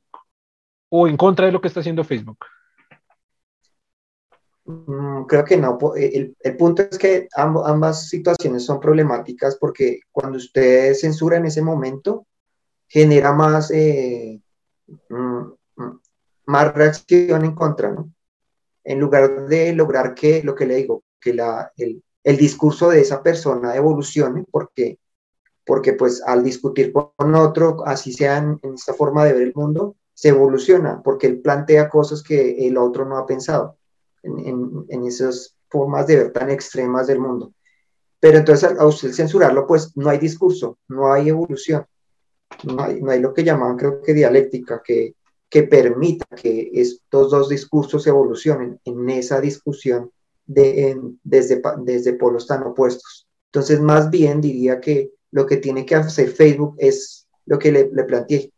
[0.89, 2.39] o en contra de lo que está haciendo Facebook?
[4.65, 5.79] Mm, creo que no.
[5.97, 11.63] El, el punto es que ambas situaciones son problemáticas porque cuando usted censura en ese
[11.63, 12.27] momento,
[12.89, 14.41] genera más eh,
[15.09, 16.01] Mm, mm,
[16.47, 18.13] más reacción en contra, ¿no?
[18.85, 23.01] En lugar de lograr que, lo que le digo, que la, el, el discurso de
[23.01, 24.99] esa persona evolucione, porque,
[25.71, 29.95] porque pues al discutir con otro, así sea en, esta forma de ver el mundo,
[30.13, 33.77] se evoluciona, porque él plantea cosas que el otro no ha pensado,
[34.25, 37.53] en, en, en esas formas de ver tan extremas del mundo.
[38.19, 41.87] Pero entonces a usted censurarlo, pues no hay discurso, no hay evolución
[42.65, 45.15] no hay, no hay lo que llamaban, creo que dialéctica, que,
[45.49, 50.11] que permita que estos dos discursos evolucionen en esa discusión
[50.47, 53.29] de, desde, desde polos tan opuestos.
[53.53, 57.91] Entonces, más bien diría que lo que tiene que hacer Facebook es lo que le,
[57.93, 58.53] le planteé.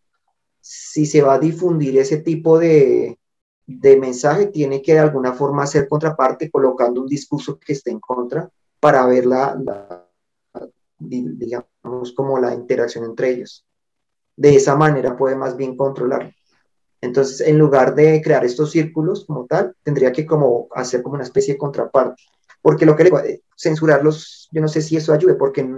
[0.61, 3.19] Si se va a difundir ese tipo de,
[3.67, 8.01] de mensaje, tiene que de alguna forma ser contraparte colocando un discurso que esté en
[8.01, 8.49] contra
[8.81, 10.09] para ver la, la
[10.99, 13.65] digamos, como la interacción entre ellos
[14.37, 16.35] de esa manera puede más bien controlar.
[17.01, 21.25] Entonces, en lugar de crear estos círculos como tal, tendría que como hacer como una
[21.25, 22.23] especie de contraparte.
[22.61, 25.69] Porque lo que le puede censurarlos, yo no sé si eso ayude, porque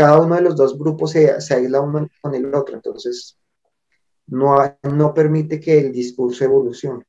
[0.00, 2.74] cada uno de los dos grupos se, se aísla uno con el otro.
[2.74, 3.36] Entonces,
[4.28, 7.04] no, no permite que el discurso evolucione.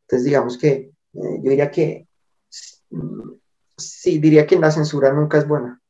[0.00, 2.08] Entonces, digamos que eh, yo diría que
[3.76, 5.80] sí, diría que la censura nunca es buena.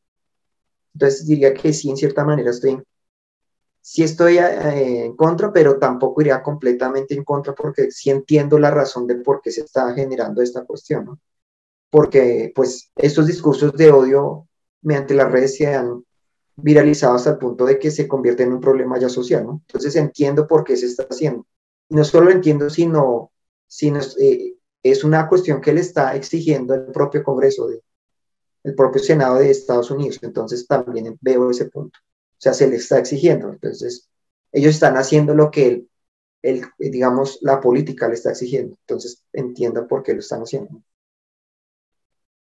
[0.93, 2.83] Entonces, diría que sí, en cierta manera estoy
[3.81, 8.71] sí estoy eh, en contra, pero tampoco iría completamente en contra porque sí entiendo la
[8.71, 11.19] razón de por qué se está generando esta cuestión.
[11.89, 14.47] Porque pues estos discursos de odio
[14.83, 16.05] mediante las redes se han
[16.57, 19.63] viralizado hasta el punto de que se convierte en un problema ya social, ¿no?
[19.67, 21.47] Entonces entiendo por qué se está haciendo.
[21.89, 23.33] no solo entiendo, sino,
[23.67, 27.83] sino eh, es una cuestión que le está exigiendo el propio Congreso, de,
[28.65, 30.19] el propio Senado de Estados Unidos.
[30.23, 31.99] Entonces también veo ese punto.
[32.01, 33.51] O sea, se le está exigiendo.
[33.51, 34.09] Entonces,
[34.53, 35.87] ellos están haciendo lo que,
[36.43, 38.77] el, digamos, la política le está exigiendo.
[38.81, 40.83] Entonces, entiendan por qué lo están haciendo.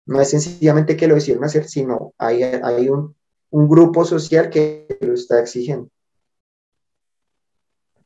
[0.06, 3.14] No es sencillamente que lo hicieron hacer, sino hay, hay un,
[3.50, 5.88] un grupo social que lo está exigiendo.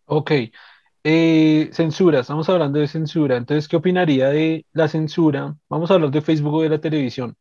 [0.07, 0.33] Ok.
[1.07, 3.37] Eh, censura, estamos hablando de censura.
[3.37, 5.55] Entonces, ¿qué opinaría de la censura?
[5.69, 7.37] Vamos a hablar de Facebook o de la televisión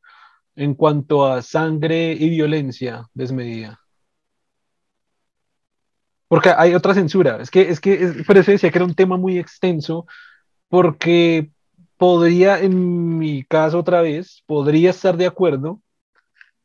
[0.56, 3.80] en cuanto a sangre y violencia desmedida.
[6.28, 7.38] Porque hay otra censura.
[7.42, 10.06] Es que, es que, por eso decía que era un tema muy extenso,
[10.68, 11.52] porque
[11.98, 15.82] podría, en mi caso otra vez, podría estar de acuerdo,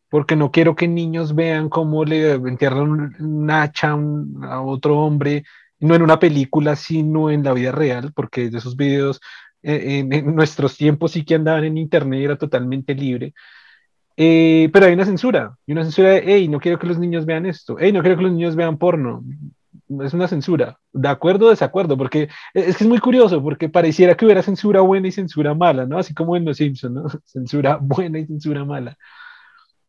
[0.09, 3.97] porque no quiero que niños vean cómo le entierran un hacha
[4.42, 5.44] a otro hombre,
[5.81, 9.21] no en una película, sino en la vida real, porque de esos videos
[9.62, 13.35] eh, en, nuestros tiempos sí que andaban en internet era totalmente libre.
[14.16, 17.25] Eh, pero hay una censura, y una censura de, hey, no quiero que los niños
[17.25, 19.23] vean esto, hey, no quiero que los niños vean porno,
[20.01, 20.79] es una censura.
[20.92, 21.97] ¿De acuerdo o desacuerdo?
[21.97, 25.87] Porque es que es muy curioso, porque pareciera que hubiera censura buena y censura mala,
[25.87, 25.99] ¿no?
[25.99, 27.05] Así como en Los Simpsons, ¿no?
[27.25, 28.97] Censura buena y censura mala.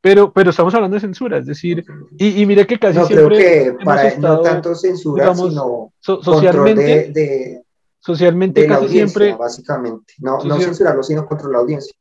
[0.02, 1.84] Pero, pero estamos hablando de censura, es decir,
[2.18, 3.38] y, y mire que casi no, siempre.
[3.38, 7.12] Creo que para no tanto censura, sino socialmente.
[7.12, 7.64] De,
[8.00, 9.36] socialmente casi siempre.
[9.36, 10.14] Básicamente.
[10.20, 11.94] No, no censurarlo, sino controlar la audiencia.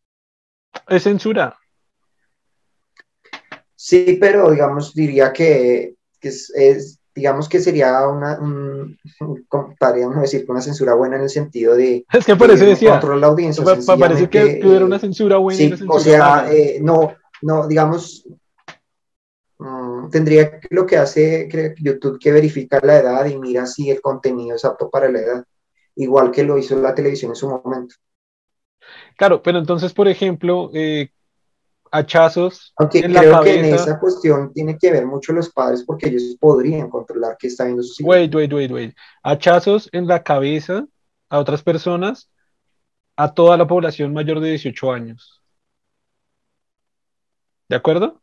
[0.87, 1.57] Es censura.
[3.75, 8.97] Sí, pero digamos, diría que, que es, digamos que sería una, un,
[9.79, 12.05] podríamos decir una censura buena en el sentido de...
[12.13, 12.93] Es que parece decía...
[12.93, 13.65] Controlar la audiencia.
[13.99, 15.77] parece que, hubiera una censura buena.
[15.77, 18.27] Sí, o sea, eh, no, no, digamos,
[19.59, 21.48] mm, tendría lo que hace
[21.79, 25.44] YouTube que verifica la edad y mira si el contenido es apto para la edad,
[25.96, 27.94] igual que lo hizo la televisión en su momento.
[29.16, 31.11] Claro, pero entonces, por ejemplo, eh,
[31.90, 32.72] hachazos.
[32.77, 36.88] Aunque creo que en esa cuestión tiene que ver mucho los padres porque ellos podrían
[36.88, 38.11] controlar qué está viendo sus hijos.
[38.11, 38.96] Wait, wait, wait, wait.
[39.22, 40.87] Hachazos en la cabeza
[41.29, 42.31] a otras personas,
[43.16, 45.38] a toda la población mayor de 18 años.
[47.69, 48.21] ¿De acuerdo?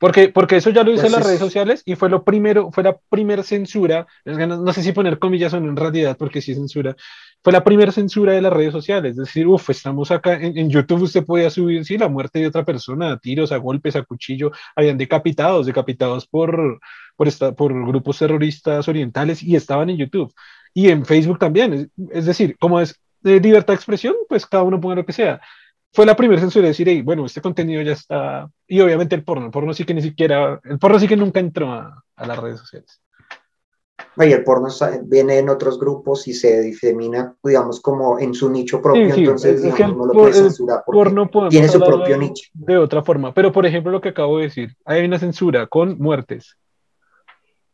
[0.00, 2.82] Porque, porque eso ya lo hice en las redes sociales y fue lo primero, fue
[2.82, 6.96] la primera censura, no, sé si poner comillas o no en realidad, porque sí censura,
[7.42, 11.02] fue la primera censura de las redes sociales, es decir, uff, estamos acá, en, YouTube
[11.02, 14.52] usted podía subir, sí, la muerte de otra persona, a tiros, a golpes, a cuchillo,
[14.74, 16.80] habían decapitados, decapitados por,
[17.14, 20.32] por, esta, por grupos terroristas orientales y estaban en YouTube.
[20.72, 24.80] Y en Facebook también, es, decir, como es de libertad de expresión, pues cada uno
[24.80, 25.42] ponga lo que sea
[25.92, 28.48] fue la primera censura de decir, bueno, este contenido ya está.
[28.66, 31.40] Y obviamente el porno, el porno sí que ni siquiera, el porno sí que nunca
[31.40, 33.00] entró a, las redes sociales.
[34.16, 34.68] Y el porno
[35.04, 39.96] viene en otros grupos y se disemina, digamos, como en su nicho propio, entonces digamos,
[39.96, 42.50] no lo puede censurar porque tiene su propio nicho.
[42.54, 45.98] De otra forma, pero por ejemplo lo que acabo de decir, hay una censura con
[45.98, 46.56] muertes,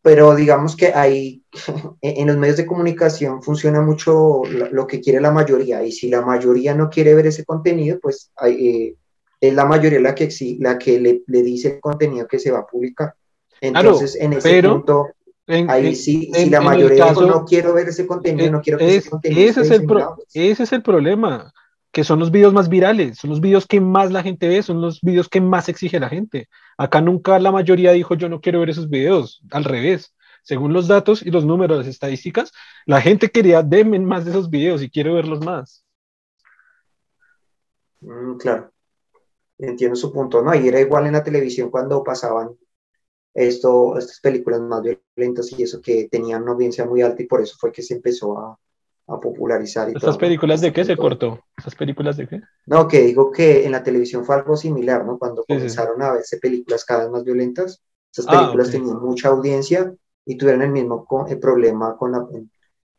[0.06, 1.42] pero digamos que ahí
[2.00, 6.20] en los medios de comunicación funciona mucho lo que quiere la mayoría y si la
[6.20, 8.94] mayoría no quiere ver ese contenido, pues eh,
[9.40, 10.28] es la mayoría la que,
[10.60, 13.14] la que le, dice el contenido que se va a publicar.
[13.60, 15.08] Entonces, en ese punto,
[15.48, 19.10] ahí sí, si la mayoría dice no quiero ver ese contenido, no quiero que ese
[19.10, 21.52] contenido ese es, el pues ese es el problema
[21.96, 24.82] que son los videos más virales, son los videos que más la gente ve, son
[24.82, 26.50] los videos que más exige la gente.
[26.76, 30.14] Acá nunca la mayoría dijo yo no quiero ver esos videos, al revés.
[30.42, 32.52] Según los datos y los números, las estadísticas,
[32.84, 35.86] la gente quería denme más de esos videos y quiero verlos más.
[38.02, 38.70] Mm, claro,
[39.56, 40.54] entiendo su punto, ¿no?
[40.54, 42.50] Y era igual en la televisión cuando pasaban
[43.32, 47.40] esto, estas películas más violentas y eso que tenían una audiencia muy alta y por
[47.40, 48.58] eso fue que se empezó a,
[49.08, 49.88] a popularizar.
[49.88, 51.40] Y ¿Estas películas de qué se cortó?
[51.56, 52.40] ¿Estas películas de qué?
[52.66, 55.18] No, que digo que en la televisión fue algo similar, ¿no?
[55.18, 59.92] Cuando comenzaron a verse películas cada vez más violentas, esas ah, películas tenían mucha audiencia
[60.24, 62.26] y tuvieron el mismo el problema con la...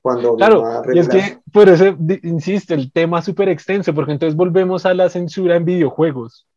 [0.02, 4.38] Cuando claro, y es que por eso insisto, el tema es súper extenso, porque entonces
[4.38, 6.48] volvemos a la censura en videojuegos,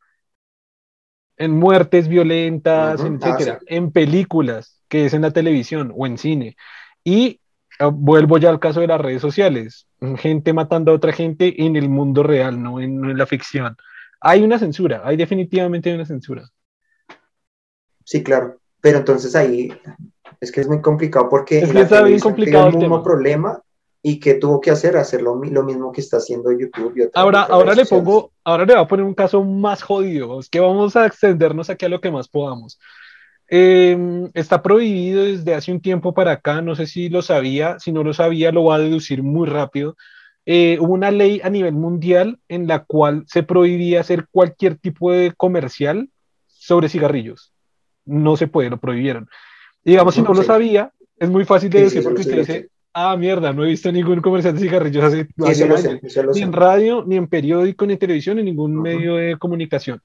[1.37, 6.57] en muertes violentas, etcétera, ah, en películas, que es en la televisión o en cine.
[7.03, 7.50] Y Ah,
[7.89, 11.89] vuelvo ya al caso de las redes sociales, gente matando a otra gente en el
[11.89, 13.77] mundo real, no en, la ficción.
[14.21, 16.49] Hay una censura, hay definitivamente una censura.
[18.05, 19.73] Sí, claro, pero entonces ahí
[20.41, 23.63] es que es muy complicado porque es que está bien complicado el, mismo problema
[24.03, 27.11] y que tuvo que hacer hacer lo, mismo que está haciendo YouTube.
[27.15, 30.61] ahora, ahora le pongo, ahora le voy a poner un caso más jodido, es que
[30.61, 32.79] vamos a extendernos aquí a lo que más podamos.
[33.53, 37.91] Em, está prohibido desde hace un tiempo para acá, no sé si lo sabía, si
[37.91, 39.97] no lo sabía lo va a deducir muy rápido.
[40.47, 45.11] Eh, hubo una ley a nivel mundial en la cual se prohibía hacer cualquier tipo
[45.11, 46.11] de comercial
[46.47, 47.53] sobre cigarrillos.
[48.05, 49.29] No se puede, lo prohibieron.
[49.85, 53.53] digamos, si no lo sabía, es muy fácil de decir porque usted dice, ah, mierda,
[53.53, 55.27] no he visto ningún comercial de cigarrillos hace,
[56.35, 60.01] ni en radio, ni en periódico, ni en televisión, ni en ningún medio de comunicación.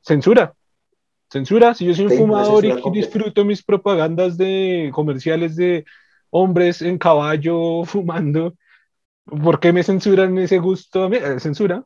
[0.00, 0.54] Censura,
[1.30, 5.84] Censura, si yo soy un fumador y disfruto mis propagandas de comerciales de
[6.30, 8.54] hombres en caballo fumando,
[9.24, 11.10] ¿por qué me censuran ese gusto?
[11.38, 11.84] Censura.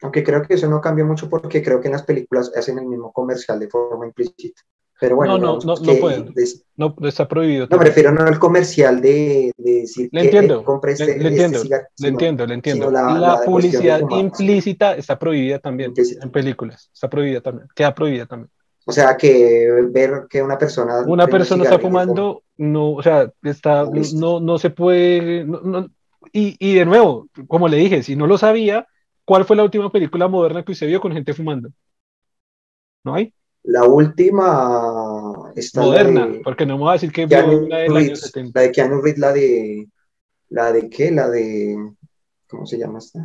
[0.00, 2.86] Aunque creo que eso no cambia mucho porque creo que en las películas hacen el
[2.86, 4.62] mismo comercial de forma implícita.
[5.02, 6.32] Pero bueno, no, no, no, no pueden.
[6.76, 7.66] no, está prohibido.
[7.68, 12.08] No, me refiero no al comercial de, decir le entiendo, que este, le, entiendo, le
[12.08, 12.88] entiendo, le entiendo.
[12.88, 16.88] La, publicidad implícita está prohibida también en películas.
[16.94, 17.66] Está prohibida también.
[17.74, 18.48] Queda prohibida también.
[18.84, 21.00] O sea, que ver que una persona...
[21.04, 25.44] Una persona está fumando, no, o sea, está, no, no se puede...
[26.32, 28.86] y, y de nuevo, como le dije, si no lo sabía,
[29.24, 31.70] ¿cuál fue la última película moderna que usted vio con gente fumando?
[33.02, 33.34] ¿No hay?
[33.64, 37.76] La última, está Moderna, la de, porque no me voy a decir que Keanu una
[37.78, 38.58] del año Reeves, 70.
[38.58, 39.88] la de Keanu Reeves, la de,
[40.48, 41.94] la de qué, la de,
[42.48, 43.20] ¿cómo se llama esta?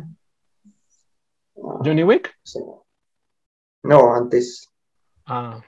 [1.56, 2.32] Ah, Johnny Wick.
[3.82, 4.68] No, antes,
[5.26, 5.60] Ah,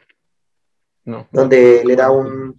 [1.05, 1.27] no.
[1.33, 2.57] donde él era un,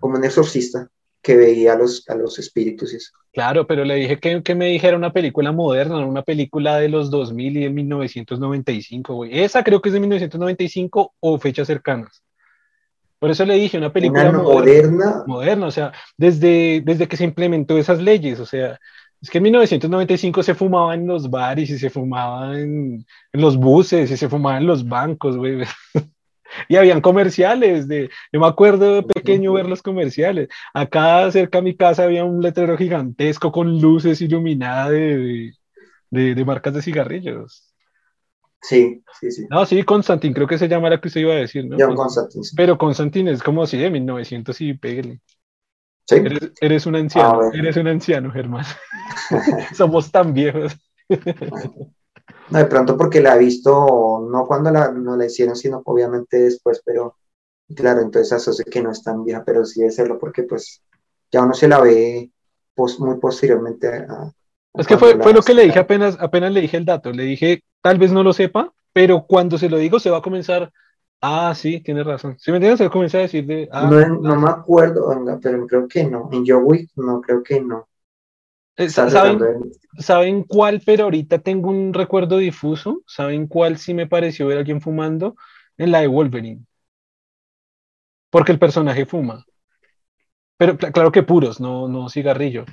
[0.00, 0.88] como un exorcista
[1.24, 3.10] que veía a los, a los espíritus y eso.
[3.32, 7.10] Claro, pero le dije que, que me dijera una película moderna, una película de los
[7.10, 9.42] 2000 y de 1995, güey.
[9.42, 12.22] Esa creo que es de 1995 o fechas cercanas.
[13.18, 17.16] Por eso le dije una película Una moderna, moderna, moderna, o sea, desde, desde que
[17.16, 18.78] se implementó esas leyes, o sea,
[19.22, 23.56] es que en 1995 se fumaba en los bares y se fumaba en, en los
[23.56, 25.62] buses y se fumaba en los bancos, güey.
[26.68, 30.48] Y habían comerciales de, yo me acuerdo de pequeño ver los comerciales.
[30.74, 35.52] Acá cerca de mi casa había un letrero gigantesco con luces iluminadas de,
[36.10, 37.74] de, de- marcas de cigarrillos.
[38.62, 41.36] sí, sí, sí, No, sí, Constantin, creo que se llama la que usted iba a
[41.36, 41.76] decir, ¿no?
[41.78, 42.42] John Constantin.
[42.56, 45.20] Pero Constantin es como así de 1900 y pégale.
[46.06, 48.64] Sí, Eres, eres un anciano, Ah, eres un anciano, Germán.
[49.74, 50.76] Somos tan viejos.
[52.48, 56.38] No, de pronto porque la he visto, no cuando la, no la hicieron, sino obviamente
[56.38, 57.16] después, pero
[57.74, 60.82] claro, entonces asocio que no es tan vieja, pero sí debe serlo porque pues
[61.32, 62.30] ya uno se la ve
[62.74, 64.32] pos- muy posteriormente a, a
[64.76, 67.12] Es que fue, fue lo que le dije apenas, apenas le dije el dato.
[67.12, 70.22] Le dije, tal vez no lo sepa, pero cuando se lo digo se va a
[70.22, 70.72] comenzar,
[71.20, 72.36] ah, sí, tiene razón.
[72.38, 72.78] ¿Sí me entiendes?
[72.78, 75.08] Se va a comenzar a decir de, ah, No, no me acuerdo,
[75.40, 76.28] pero creo que no.
[76.32, 77.88] En Joe Wick no creo que no.
[78.76, 79.52] Eh, ¿saben,
[79.98, 80.82] ¿saben cuál?
[80.84, 83.02] Pero ahorita tengo un recuerdo difuso.
[83.06, 85.36] ¿Saben cuál sí me pareció ver a alguien fumando?
[85.76, 86.64] En la de Wolverine.
[88.30, 89.46] Porque el personaje fuma.
[90.56, 92.64] Pero cl- claro que puros, no, no cigarrillo.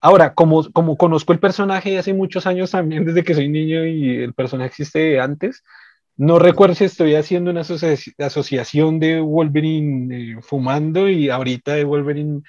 [0.00, 4.16] Ahora, como, como conozco el personaje hace muchos años también, desde que soy niño y
[4.22, 5.62] el personaje existe de antes,
[6.16, 11.84] no recuerdo si estoy haciendo una asoci- asociación de Wolverine eh, fumando y ahorita de
[11.84, 12.42] Wolverine,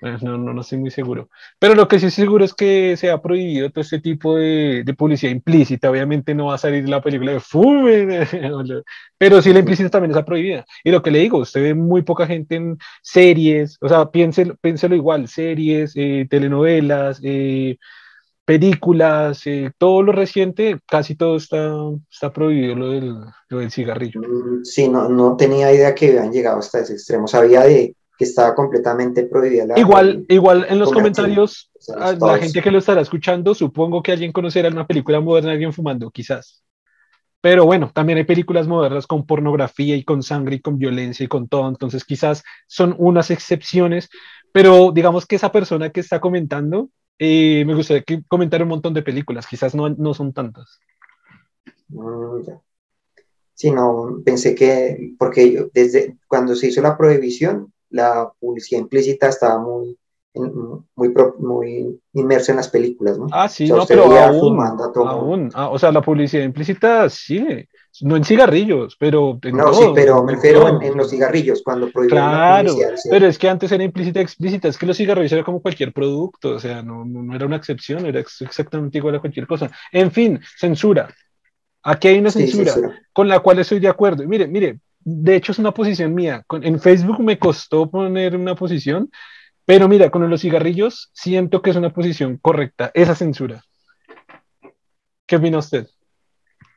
[0.00, 1.28] no, no, no estoy muy seguro.
[1.58, 4.82] Pero lo que sí estoy seguro es que se ha prohibido todo este tipo de,
[4.84, 5.90] de publicidad implícita.
[5.90, 8.08] Obviamente no va a salir la película de fumen,
[9.18, 10.64] pero sí la implícita también está prohibida.
[10.84, 14.56] Y lo que le digo, usted ve muy poca gente en series, o sea, piénselo,
[14.56, 17.76] piénselo igual, series, eh, telenovelas, eh,
[18.50, 21.72] películas, eh, todo lo reciente, casi todo está,
[22.10, 23.14] está prohibido lo del,
[23.48, 24.20] lo del cigarrillo.
[24.20, 27.28] Mm, Sí, no, no tenía idea que habían llegado hasta ese extremo.
[27.28, 29.80] Sabía de que estaba completamente prohibida la.
[29.80, 32.38] Igual, igual en los comentarios, O sea, la todos.
[32.38, 36.10] gente que lo estará escuchando, supongo que alguien conocerá una película moderna de alguien fumando,
[36.10, 36.62] quizás.
[37.40, 41.28] Pero bueno, también hay películas modernas con pornografía y con sangre y con violencia y
[41.28, 44.10] con todo, entonces quizás son unas excepciones,
[44.52, 48.92] pero digamos que esa persona que está comentando, eh, me gustaría que comentara un montón
[48.92, 50.78] de películas, quizás no, no son tantas.
[51.88, 52.60] Mm, ya.
[53.54, 59.28] Sí, no, pensé que, porque yo, desde cuando se hizo la prohibición, la publicidad implícita
[59.28, 59.96] estaba muy,
[60.94, 63.26] muy, muy inmersa en las películas, ¿no?
[63.32, 64.60] Ah, sí, O sea, no, pero aún,
[64.96, 67.68] aún, ah, o sea, la publicidad implícita sigue,
[68.02, 71.62] no en cigarrillos, pero en No, sí, todo, pero me refiero en, en los cigarrillos,
[71.64, 72.96] cuando prohibieron la Claro, publicidad.
[72.96, 73.08] sí.
[73.10, 76.50] pero es que antes era implícita explícita, es que los cigarrillos era como cualquier producto,
[76.54, 79.70] o sea, no, no, no era una excepción, era ex- exactamente igual a cualquier cosa.
[79.92, 81.12] En fin, censura.
[81.82, 83.02] Aquí hay una Sí, censura censura.
[83.12, 84.22] con la cual estoy de acuerdo.
[84.22, 86.44] Y mire, mire, de hecho es una posición mía.
[86.62, 89.10] En Facebook me costó poner una posición,
[89.64, 93.64] pero mira, con los cigarrillos siento que es una posición correcta, esa censura.
[95.26, 95.86] ¿Qué opina usted?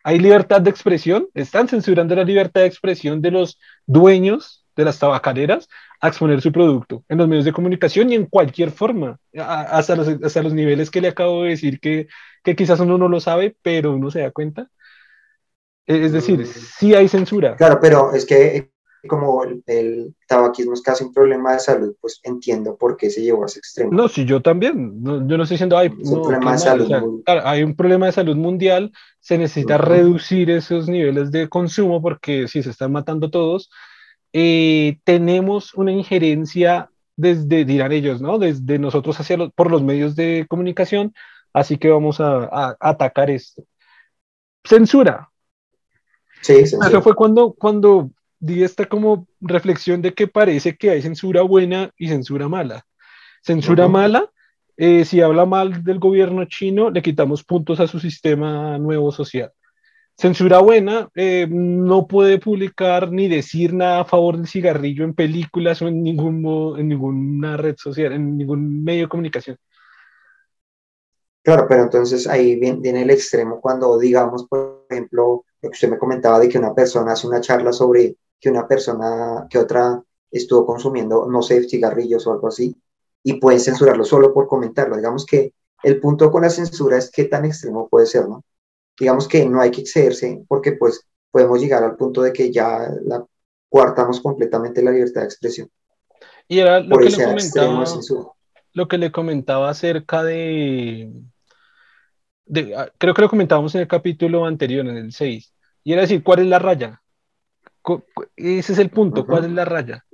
[0.03, 1.27] ¿Hay libertad de expresión?
[1.33, 5.69] ¿Están censurando la libertad de expresión de los dueños de las tabacaleras
[6.01, 10.07] a exponer su producto en los medios de comunicación y en cualquier forma, hasta los,
[10.07, 12.07] hasta los niveles que le acabo de decir que,
[12.43, 14.69] que quizás uno no lo sabe, pero uno se da cuenta?
[15.85, 17.55] Es decir, sí hay censura.
[17.55, 18.69] Claro, pero es que eh,
[19.07, 23.21] como el, el tabaquismo es casi un problema de salud, pues entiendo por qué se
[23.21, 23.91] llevó a ese extremo.
[23.91, 25.03] No, sí, yo también.
[25.03, 27.41] No, yo no estoy diciendo, ay, Es un problema de salud o sea, muy- claro,
[27.45, 32.63] hay un problema de salud mundial, se necesita reducir esos niveles de consumo porque si
[32.63, 33.69] se están matando todos,
[34.31, 38.39] eh, tenemos una injerencia desde, dirán ellos, ¿no?
[38.39, 41.13] Desde nosotros hacia los, por los medios de comunicación,
[41.53, 43.63] así que vamos a, a atacar esto.
[44.63, 45.29] Censura.
[46.43, 46.53] Sí.
[46.53, 51.91] Eso fue cuando, cuando di esta como reflexión de que parece que hay censura buena
[51.97, 52.85] y censura mala.
[53.41, 54.29] Censura mala,
[54.75, 59.51] eh, si habla mal del gobierno chino, le quitamos puntos a su sistema nuevo social.
[60.17, 65.81] Censura buena, eh, no puede publicar ni decir nada a favor del cigarrillo en películas
[65.81, 69.57] o en, ningún, en ninguna red social, en ningún medio de comunicación.
[71.41, 75.89] Claro, pero entonces ahí viene, viene el extremo cuando, digamos, por ejemplo, lo que usted
[75.89, 80.03] me comentaba de que una persona hace una charla sobre que una persona, que otra
[80.29, 82.75] estuvo consumiendo, no sé, cigarrillos o algo así,
[83.23, 84.97] y pueden censurarlo solo por comentarlo.
[84.97, 88.43] Digamos que el punto con la censura es qué tan extremo puede ser, ¿no?
[88.99, 92.89] Digamos que no hay que excederse porque pues podemos llegar al punto de que ya
[93.05, 93.25] la
[93.69, 95.69] coartamos completamente la libertad de expresión.
[96.49, 97.85] Y era lo que, le comentaba,
[98.73, 101.09] lo que le comentaba acerca de,
[102.75, 105.52] ah, creo que lo comentábamos en el capítulo anterior, en el 6,
[105.83, 107.01] y era decir, ¿cuál es la raya?
[108.35, 110.05] Ese es el punto, ¿cuál es la raya?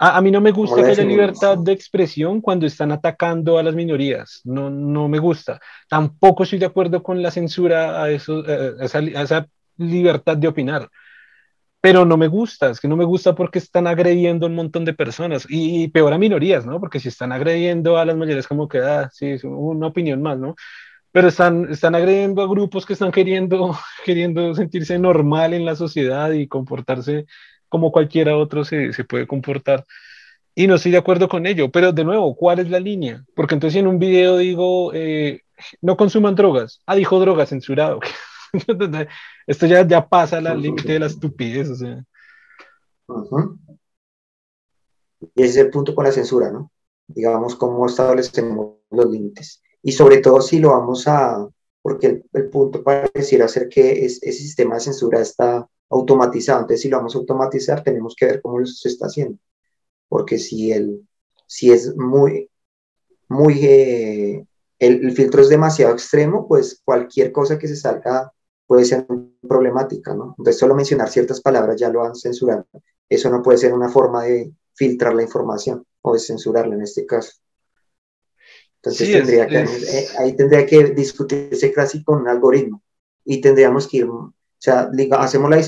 [0.00, 3.74] A, mí no me gusta que haya libertad de expresión cuando están atacando a las
[3.74, 4.40] minorías.
[4.44, 5.60] No, no me gusta.
[5.88, 9.46] Tampoco estoy de acuerdo con la censura a, eso, a, esa,
[9.76, 10.88] libertad de opinar.
[11.80, 14.84] Pero no me gusta, es que no me gusta porque están agrediendo a un montón
[14.84, 16.78] de personas y, peor a minorías, ¿no?
[16.78, 20.38] Porque si están agrediendo a las mayorías, como que, ah, sí, es una opinión más,
[20.38, 20.54] ¿no?
[21.12, 26.30] Pero están, están agrediendo a grupos que están queriendo, queriendo sentirse normal en la sociedad
[26.32, 27.26] y comportarse
[27.68, 29.84] como cualquiera otro se, se puede comportar.
[30.54, 33.24] Y no estoy de acuerdo con ello, pero de nuevo, ¿cuál es la línea?
[33.36, 35.42] Porque entonces en un video digo, eh,
[35.80, 36.82] no consuman drogas.
[36.84, 38.00] Ah, dijo drogas, censurado.
[39.46, 41.68] Esto ya, ya pasa la límite de la estupidez.
[41.68, 42.04] O sea.
[45.34, 46.72] Y ese es el punto con la censura, ¿no?
[47.06, 49.62] Digamos, cómo establecemos los límites.
[49.82, 51.48] Y sobre todo si lo vamos a,
[51.82, 56.60] porque el, el punto pareciera ser que es, ese sistema de censura está automatizado.
[56.60, 59.38] Entonces, si lo vamos a automatizar, tenemos que ver cómo se está haciendo.
[60.08, 61.06] Porque si, el,
[61.46, 62.50] si es muy,
[63.28, 64.46] muy, eh,
[64.78, 68.32] el, filtro es demasiado extremo, pues cualquier cosa que se salga
[68.66, 69.06] puede ser
[69.46, 70.34] problemática, ¿no?
[70.38, 72.66] Entonces, solo mencionar ciertas palabras ya lo han censurado.
[73.08, 77.06] Eso no puede ser una forma de filtrar la información o de censurarla en este
[77.06, 77.32] caso.
[78.82, 82.82] Entonces, tendría que, eh, ahí tendría que discutirse casi con un algoritmo
[83.24, 84.08] y tendríamos que ir
[84.58, 85.62] o sea, hacemos la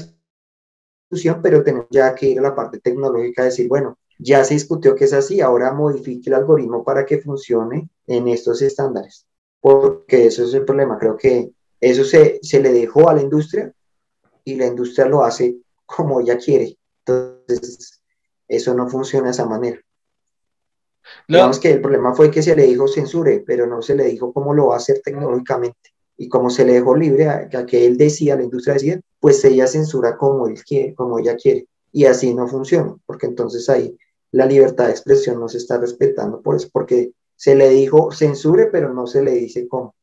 [1.09, 4.95] discusión, pero tenemos ya que ir a la parte tecnológica, decir, bueno, ya se discutió
[4.95, 9.27] que es así, ahora modifique el algoritmo para que funcione en estos estándares,
[9.61, 10.99] porque eso es el problema.
[10.99, 13.73] Creo que eso se, se le dejó a la industria
[14.45, 15.57] y la industria lo hace
[15.87, 16.77] como ella quiere.
[17.07, 18.03] Entonces,
[18.49, 19.81] eso no funciona de esa manera.
[21.29, 24.33] Digamos que el problema fue que se le dijo censure, pero no se le dijo
[24.33, 25.91] cómo lo va a hacer tecnológicamente
[26.21, 29.67] y como se le dejó libre a, que él decía, la industria decía, pues ella
[29.67, 31.67] censura como, él quiere, como ella quiere.
[31.93, 33.97] Y así no funciona, porque entonces ahí
[34.31, 38.67] la libertad de expresión no se está respetando por eso, porque se le dijo censure,
[38.67, 39.95] pero no se le dice cómo.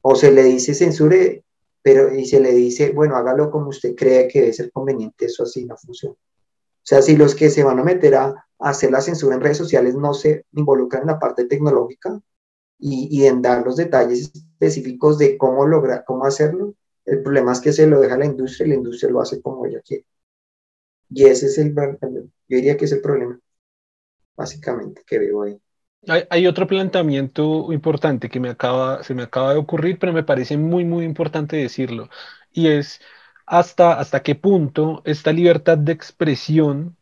[0.00, 1.44] O se le dice censure,
[1.80, 5.44] pero y se le dice, bueno, hágalo como usted cree que debe ser conveniente, eso
[5.44, 6.16] así no funciona.
[6.16, 9.40] O sea, si los que se van a meter a, a hacer la censura en
[9.40, 12.20] redes sociales no se involucran en la parte tecnológica,
[12.82, 16.74] y, en dar los detalles específicos de cómo lograr, cómo hacerlo.
[17.04, 19.40] El problema es que se lo deja a la industria y la industria lo hace
[19.40, 20.04] como ella quiere.
[21.08, 23.38] Y ese es el, yo diría que es el problema,
[24.34, 25.60] básicamente, que veo ahí.
[26.08, 30.24] Hay, hay, otro planteamiento importante que me acaba, se me acaba de ocurrir, pero me
[30.24, 32.08] parece muy, muy importante decirlo,
[32.50, 33.00] y es
[33.46, 36.96] hasta, hasta qué punto esta libertad de expresión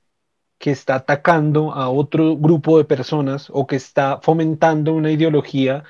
[0.61, 5.85] que está atacando a otro grupo de personas o que está fomentando una ideología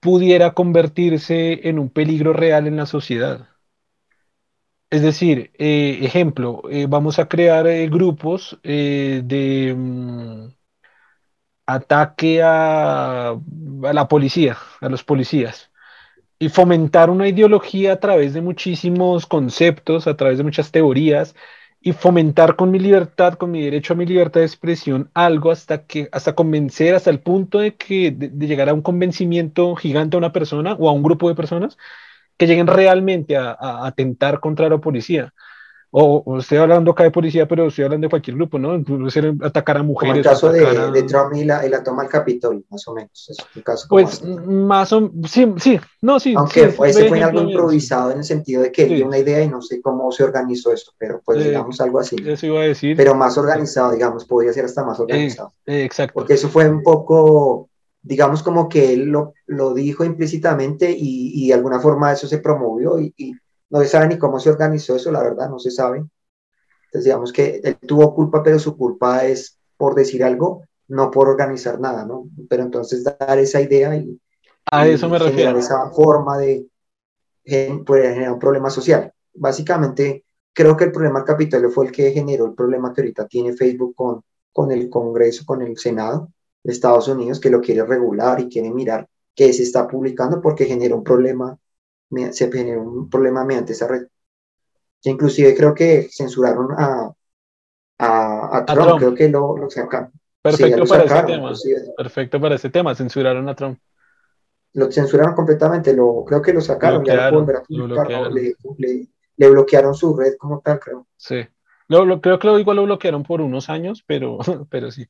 [0.00, 3.48] pudiera convertirse en un peligro real en la sociedad.
[4.90, 10.48] Es decir, eh, ejemplo, eh, vamos a crear eh, grupos de mm,
[11.66, 15.70] ataque a, a la policía, a los policías,
[16.38, 21.34] y fomentar una ideología a través de muchísimos conceptos, a través de muchas teorías,
[21.80, 25.86] y fomentar con mi libertad, con mi derecho a mi libertad de expresión, algo hasta
[25.86, 30.18] que, hasta convencer, hasta el punto de que de, llegar a un convencimiento gigante a
[30.18, 31.78] una persona o a un grupo de personas
[32.36, 35.34] que lleguen realmente a, a atentar contra la policía.
[35.90, 38.82] O, estoy hablando acá de policía, pero estoy hablando de cualquier grupo, ¿no?
[38.82, 40.16] Puede atacar a mujeres.
[40.16, 42.94] Como el caso de, de, Trump y la, y la, toma del Capitolio, más o
[42.94, 43.26] menos.
[43.30, 46.34] Es un caso pues más o sí, sí, no, sí.
[46.36, 49.48] Aunque fue, ese fue algo improvisado en el sentido de que dio una idea y
[49.48, 52.16] no sé cómo se organizó eso, pero pues digamos algo así.
[52.22, 52.94] Eso iba a decir.
[52.94, 55.52] Pero más organizado, digamos, podría ser hasta más organizado.
[55.64, 56.12] Eh, exacto.
[56.12, 57.70] Porque eso fue un poco,
[58.02, 62.38] digamos, como que él lo, lo dijo implícitamente y, y, de alguna forma eso se
[62.38, 63.32] promovió y, y
[63.70, 65.98] no se sabe ni cómo se organizó eso, la verdad, no se sabe.
[66.86, 71.28] Entonces, digamos que él tuvo culpa, pero su culpa es por decir algo, no por
[71.28, 72.28] organizar nada, ¿no?
[72.48, 74.18] Pero entonces dar esa idea y,
[74.70, 75.58] a eso me refiero.
[75.58, 76.66] esa forma de
[77.86, 79.12] puede generar un problema social.
[79.34, 83.26] Básicamente, creo que el problema del Capitolio fue el que generó el problema que ahorita
[83.26, 86.30] tiene Facebook con, con el Congreso, con el Senado
[86.62, 90.66] de Estados Unidos, que lo quiere regular y quiere mirar qué se está publicando porque
[90.66, 91.56] genera un problema
[92.30, 94.06] se generó un problema mediante esa red.
[95.00, 97.12] Que inclusive creo que censuraron a,
[97.98, 100.12] a, Trump, creo que lo, lo sacaron.
[100.42, 101.52] Perfecto para ese tema.
[101.96, 102.94] Perfecto para ese tema.
[102.94, 103.78] Censuraron a Trump.
[104.74, 110.78] Lo censuraron completamente, lo, creo que lo sacaron, ya le, bloquearon su red como tal,
[110.78, 111.06] creo.
[111.16, 111.46] Sí.
[111.88, 114.38] Lo, creo que lo igual lo bloquearon por unos años, pero,
[114.70, 115.08] pero sí.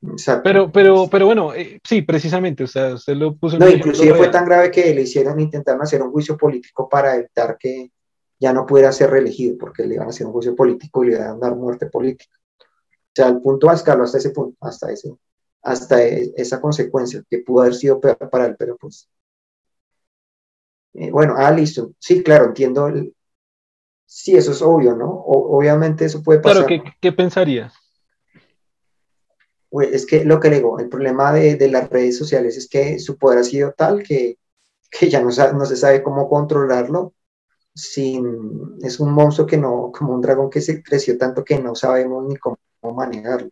[0.00, 0.42] Exacto.
[0.44, 4.28] Pero, pero, pero bueno, eh, sí, precisamente, o sea, usted lo puso No, inclusive fue
[4.28, 7.90] tan grave que le hicieron, intentaron hacer un juicio político para evitar que
[8.38, 11.12] ya no pudiera ser reelegido, porque le iban a hacer un juicio político y le
[11.14, 12.36] iban a dar muerte política.
[12.60, 15.12] O sea, el punto escaló hasta ese punto, hasta ese,
[15.62, 19.08] hasta e, esa consecuencia, que pudo haber sido peor para él, pero pues.
[20.94, 21.92] Eh, bueno, ah, listo.
[21.98, 22.86] Sí, claro, entiendo.
[22.86, 23.12] El,
[24.06, 25.10] sí, eso es obvio, ¿no?
[25.10, 26.66] obviamente eso puede pasar.
[26.66, 27.74] Pero, ¿qué, qué pensarías?
[29.70, 32.98] Es que lo que le digo, el problema de, de, las redes sociales es que
[32.98, 34.38] su poder ha sido tal que,
[34.90, 37.14] que ya no, no, se sabe cómo controlarlo.
[37.74, 41.76] Sin, es un monstruo que no, como un dragón que se creció tanto que no
[41.76, 43.50] sabemos ni cómo manejarlo.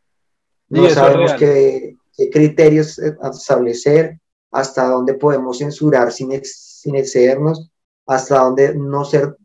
[0.68, 4.18] No sabemos qué, qué, criterios eh, establecer,
[4.50, 7.70] hasta dónde podemos censurar sin, sin excedernos,
[8.06, 9.36] hasta dónde no ser,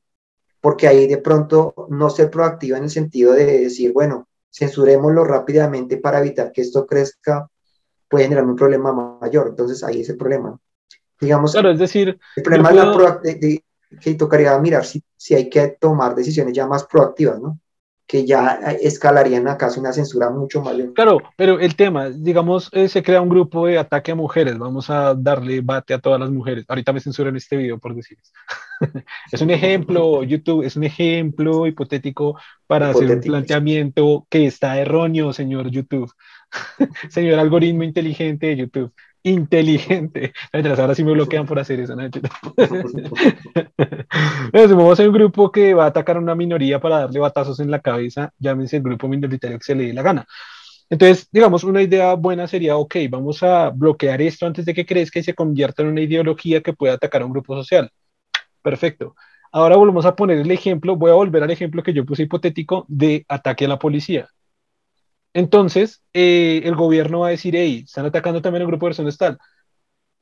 [0.61, 5.97] porque ahí de pronto no ser proactiva en el sentido de decir, bueno, censurémoslo rápidamente
[5.97, 7.47] para evitar que esto crezca,
[8.09, 9.47] puede generar un problema mayor.
[9.49, 10.59] Entonces ahí es el problema.
[11.19, 12.71] Digamos, claro, es decir, el problema
[13.21, 13.63] de,
[13.99, 17.59] que tocaría mirar si, si hay que tomar decisiones ya más proactivas, ¿no?
[18.11, 20.93] Que ya escalarían acaso una censura mucho mayor.
[20.93, 24.89] Claro, pero el tema, digamos, eh, se crea un grupo de ataque a mujeres, vamos
[24.89, 26.65] a darle bate a todas las mujeres.
[26.67, 28.17] Ahorita me censuran este video por decir
[29.31, 32.37] es un ejemplo, YouTube es un ejemplo hipotético
[32.67, 36.11] para hacer un planteamiento que está erróneo, señor YouTube,
[37.09, 38.93] señor algoritmo inteligente de YouTube
[39.23, 40.33] inteligente.
[40.53, 41.95] Ahora sí me bloquean por hacer eso.
[41.95, 42.03] ¿no?
[44.53, 47.71] Vamos a un grupo que va a atacar a una minoría para darle batazos en
[47.71, 50.25] la cabeza, llámese el grupo minoritario que se le dé la gana.
[50.89, 55.19] Entonces, digamos, una idea buena sería, ok, vamos a bloquear esto antes de que crezca
[55.19, 57.89] y se convierta en una ideología que pueda atacar a un grupo social.
[58.61, 59.15] Perfecto.
[59.53, 62.85] Ahora volvemos a poner el ejemplo, voy a volver al ejemplo que yo puse hipotético
[62.89, 64.29] de ataque a la policía.
[65.33, 68.89] Entonces, eh, el gobierno va a decir, hey, están atacando también a un grupo de
[68.89, 69.37] personas tal.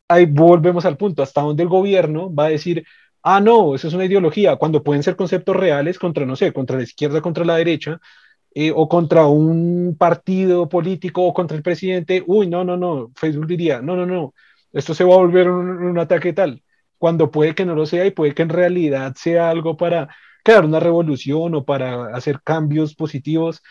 [0.07, 2.86] Ahí volvemos al punto, hasta donde el gobierno va a decir,
[3.24, 6.78] ah, no, eso es una ideología, cuando pueden ser conceptos reales contra, no sé, contra
[6.78, 7.99] la izquierda, contra la derecha,
[8.55, 13.47] eh, o contra un partido político o contra el presidente, uy, no, no, no, Facebook
[13.47, 14.34] diría, no, no, no,
[14.74, 16.64] esto se va a volver un, un ataque tal,
[16.97, 20.10] cuando puede que no lo sea y puede que en realidad sea algo para
[20.43, 23.62] crear una revolución o para hacer cambios positivos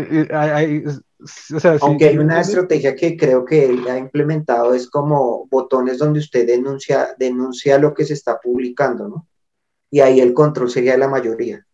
[0.00, 5.98] eh, eh, Aunque hay una estrategia que creo que él ha implementado, es como botones
[5.98, 9.26] donde usted denuncia, denuncia lo que se está publicando, ¿no?
[9.90, 11.66] Y ahí el control sería de la mayoría.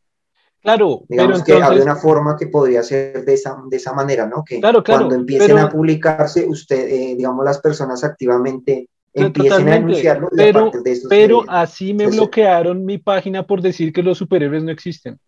[0.63, 4.43] Claro, digamos que hay una forma que podría ser de esa, de esa manera, ¿no?
[4.45, 10.29] Que cuando empiecen a publicarse, usted, eh, digamos, las personas activamente empiecen a denunciarlo.
[10.35, 10.73] Pero,
[11.09, 15.21] pero así me bloquearon mi página por decir que los superhéroes no existen.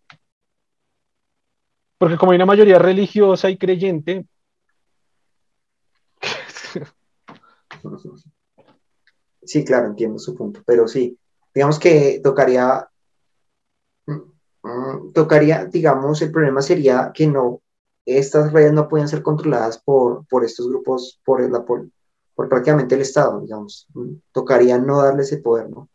[1.99, 4.25] Porque como hay una mayoría religiosa y creyente.
[9.43, 11.17] Sí, claro, entiendo su punto, pero sí,
[11.53, 12.87] digamos que tocaría,
[14.05, 14.13] mm,
[14.63, 17.61] mm, tocaría, digamos, el problema sería que no,
[18.05, 21.89] estas redes no pueden ser controladas por, por estos grupos, por, la, por,
[22.35, 23.87] prácticamente el Estado, digamos.
[23.93, 25.89] Mm, tocaría no darle ese poder, ¿no?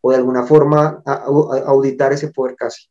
[0.00, 2.88] O de alguna forma auditar ese poder casi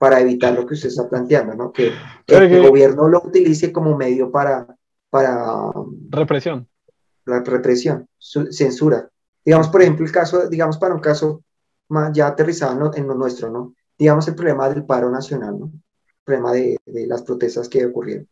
[0.00, 1.72] para evitar lo que usted está planteando, ¿no?
[1.74, 1.92] Que,
[2.26, 4.66] el gobierno lo utilice como medio para...
[5.10, 5.70] para
[6.08, 6.66] represión.
[7.26, 9.10] La represión, censura.
[9.44, 11.44] Digamos, por ejemplo, el caso, digamos, para un caso
[11.90, 13.74] más ya aterrizado en lo, nuestro, ¿no?
[13.98, 15.66] Digamos, el problema del paro nacional, ¿no?
[15.66, 18.26] El problema de, de las protestas que ocurrieron.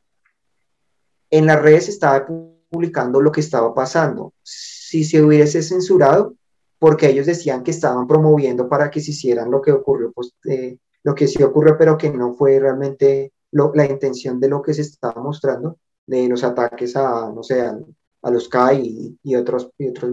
[1.28, 2.26] En las redes estaba
[2.70, 4.32] publicando lo que estaba pasando.
[4.42, 6.34] Si se hubiese censurado,
[6.78, 10.78] porque ellos decían que estaban promoviendo para que se hicieran lo que ocurrió pues, eh,
[11.04, 14.82] lo que sí ocurrió, pero que no fue realmente la intención de lo que se
[14.82, 20.12] estaba mostrando, de los ataques a, no sé, a, los CAI y, otros, y otros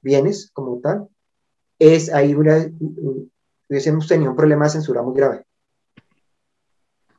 [0.00, 1.08] bienes como tal,
[1.78, 5.44] es ahí hubiésemos tenido un problema de censura muy grave.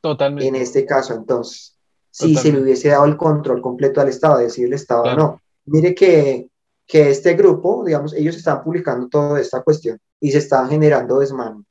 [0.00, 0.48] Totalmente.
[0.48, 1.76] En este caso, entonces,
[2.10, 6.50] si se le hubiese dado el control completo al Estado, decirle Estado, no, mire que,
[6.86, 11.64] que este grupo, digamos, ellos están publicando toda esta cuestión y se están generando desmano.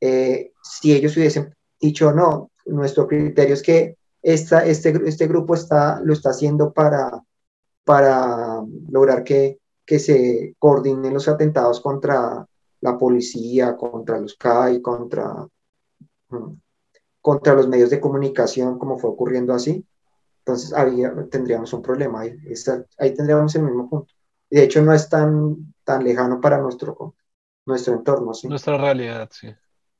[0.00, 6.00] Eh, si ellos hubiesen dicho no, nuestro criterio es que esta, este, este grupo está,
[6.02, 7.22] lo está haciendo para,
[7.84, 12.46] para lograr que, que se coordinen los atentados contra
[12.80, 15.46] la policía, contra los CAI, contra...
[17.20, 19.84] contra los medios de comunicación, como fue ocurriendo así,
[20.38, 22.34] entonces había, tendríamos un problema ahí,
[22.98, 24.12] ahí tendríamos el mismo punto.
[24.48, 27.14] De hecho, no es tan, tan lejano para nuestro,
[27.66, 28.32] nuestro entorno.
[28.32, 28.48] ¿sí?
[28.48, 29.48] Nuestra realidad, sí.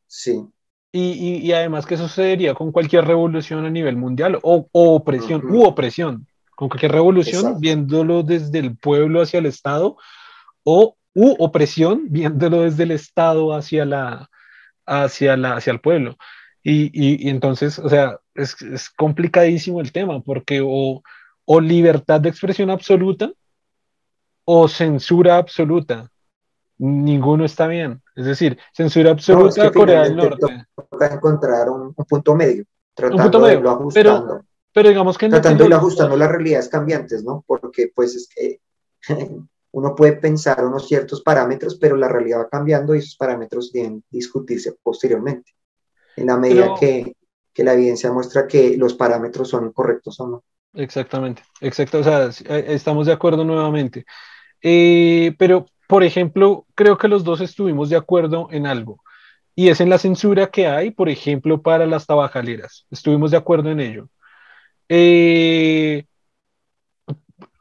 [0.09, 0.43] Sí.
[0.91, 6.27] Y, y, además que sucedería con cualquier revolución a nivel mundial o, opresión, u opresión,
[6.57, 9.99] con cualquier revolución, viéndolo desde el pueblo hacia el Estado
[10.65, 14.31] o u opresión, viéndolo desde el Estado hacia, la,
[14.87, 16.17] hacia, la, hacia el pueblo.
[16.63, 21.03] Y, y, entonces, o sea, es, es, complicadísimo el tema, porque o,
[21.45, 23.31] o libertad de expresión absoluta
[24.45, 26.11] o censura absoluta.
[26.79, 28.03] Ninguno está bien.
[28.19, 30.67] Es decir, censura absoluta no, Corea del Norte.
[30.91, 34.27] Toca encontrar un, punto medio, tratando un punto medio, de ajustando.
[34.27, 35.29] Pero, pero digamos que...
[35.29, 37.45] Tratando de ajustando las realidades cambiantes, ¿no?
[37.47, 38.61] Porque pues es que
[39.71, 44.03] uno puede pensar unos ciertos parámetros, pero la realidad va cambiando y esos parámetros deben
[44.11, 45.53] discutirse posteriormente
[46.17, 47.15] en la medida que,
[47.55, 50.45] que, la evidencia muestra que los parámetros son incorrectos o no.
[50.75, 52.31] Exactamente, exacto, o sea,
[52.67, 54.05] estamos de acuerdo nuevamente.
[54.61, 59.03] Eh, pero, por ejemplo, creo que los dos estuvimos de acuerdo en algo,
[59.57, 62.87] y es en la censura que hay, por ejemplo, para las tabacaleras.
[62.91, 64.09] Estuvimos de acuerdo en ello.
[64.89, 66.05] Eh,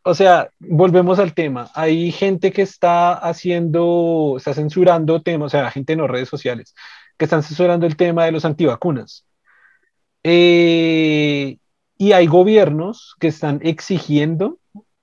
[0.04, 1.70] o sea, volvemos al tema.
[1.74, 6.76] Hay gente que está haciendo, está censurando temas, o sea, gente en las redes sociales,
[7.18, 9.26] que están censurando el tema de los antivacunas.
[10.24, 11.58] Eh,
[11.98, 14.60] y hay gobiernos que están exigiendo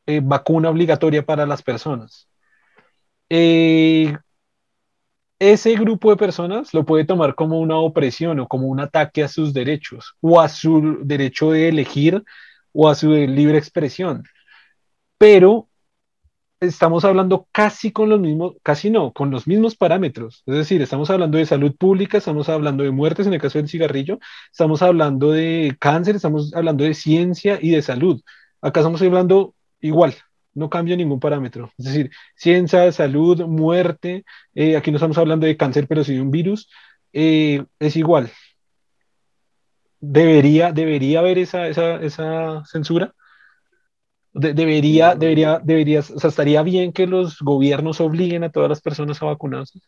[0.07, 2.29] eh, vacuna obligatoria para las personas.
[3.31, 4.17] Eh,
[5.39, 9.29] ese grupo de personas lo puede tomar como una opresión o como un ataque a
[9.29, 12.23] sus derechos o a su derecho de elegir
[12.73, 14.25] o a su libre expresión.
[15.19, 15.69] Pero
[16.61, 20.43] estamos hablando casi con los mismos, casi no, con los mismos parámetros.
[20.47, 23.69] Es decir, estamos hablando de salud pública, estamos hablando de muertes en el caso del
[23.69, 24.19] cigarrillo,
[24.51, 28.21] estamos hablando de cáncer, estamos hablando de ciencia y de salud.
[28.61, 30.15] Acá estamos hablando igual,
[30.55, 31.73] no cambia ningún parámetro.
[31.79, 34.25] Es decir, ciencia, salud, muerte,
[34.55, 36.69] eh, aquí no estamos hablando de cáncer, pero sí de un virus,
[37.13, 38.31] eh, es igual.
[40.01, 43.15] Debería, debería haber esa, esa, esa censura
[44.35, 49.23] debería, debería, debería, o sea, estaría bien que los gobiernos obliguen a todas las personas
[49.23, 49.81] a vacunarse.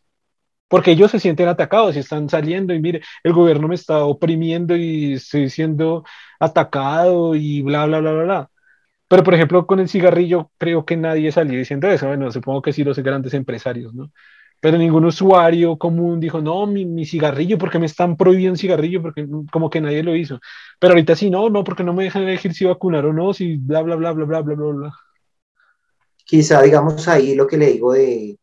[0.68, 4.76] Porque ellos se sienten atacados y están saliendo y mire, el gobierno me está oprimiendo
[4.76, 6.04] y estoy siendo
[6.40, 8.50] atacado y bla, bla, bla, bla, bla.
[9.08, 12.08] Pero, por ejemplo, con el cigarrillo, creo que nadie salió diciendo eso.
[12.08, 14.10] Bueno, supongo que sí los grandes empresarios, ¿no?
[14.60, 19.26] pero ningún usuario común dijo, no, mi, mi cigarrillo, porque me están prohibiendo cigarrillo, porque
[19.52, 20.40] como que nadie lo hizo.
[20.80, 23.56] Pero ahorita sí, no, no, porque no me dejan elegir si vacunar o no, si
[23.56, 24.92] bla, bla, bla, bla, bla, bla, bla, bla.
[26.24, 28.38] Quizá, digamos, ahí lo que le digo de,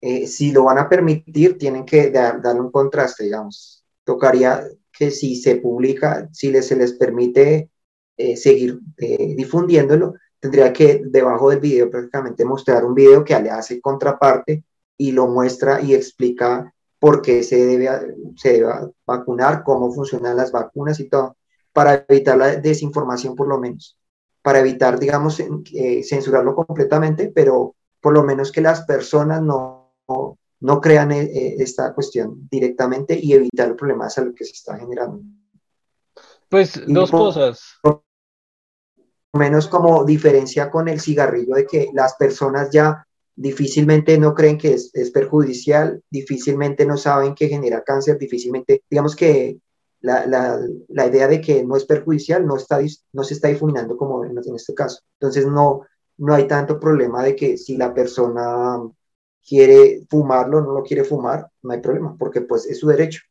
[0.00, 3.84] eh, si lo van a permitir, tienen que dar, darle un contraste, digamos.
[4.04, 4.62] Tocaría
[4.92, 7.70] que si se publica, si les, se les permite
[8.16, 13.50] eh, seguir eh, difundiéndolo, tendría que debajo del video prácticamente mostrar un video que le
[13.50, 14.62] hace contraparte
[14.96, 17.88] y lo muestra y explica por qué se debe,
[18.36, 18.72] se debe
[19.06, 21.36] vacunar, cómo funcionan las vacunas y todo,
[21.72, 23.98] para evitar la desinformación por lo menos,
[24.40, 29.94] para evitar, digamos, eh, censurarlo completamente, pero por lo menos que las personas no,
[30.60, 34.52] no, crean eh, eh, esta cuestión directamente y evitar el problema de salud que se
[34.52, 35.20] está generando.
[36.54, 37.80] Pues dos cosas.
[37.82, 38.04] Por
[39.32, 44.74] menos como diferencia con el cigarrillo de que las personas ya difícilmente no creen que
[44.74, 49.58] es, perjudicial, difícilmente no saben que genera cáncer, difícilmente, digamos que
[50.00, 52.78] la, la, la, idea de que no es perjudicial no, está,
[53.12, 55.00] no se está difuminando como en, este caso.
[55.18, 55.80] Entonces no,
[56.18, 58.78] no hay tanto problema de que si la persona
[59.44, 63.22] quiere fumarlo, no lo quiere fumar, no hay problema, porque pues es su derecho.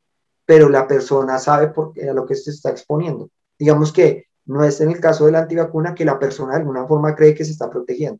[0.46, 3.30] Pero la persona sabe por a lo que se está exponiendo.
[3.58, 6.86] Digamos que no es en el caso de la antivacuna que la persona de alguna
[6.86, 8.20] forma cree que se está protegiendo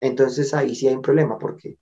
[0.00, 1.78] entonces ahí sí hay un problema, porque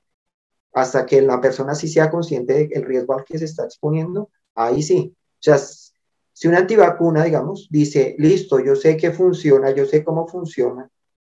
[0.73, 4.83] hasta que la persona sí sea consciente del riesgo al que se está exponiendo, ahí
[4.83, 5.15] sí.
[5.17, 10.27] O sea, si una antivacuna, digamos, dice, listo, yo sé que funciona, yo sé cómo
[10.27, 10.91] funciona,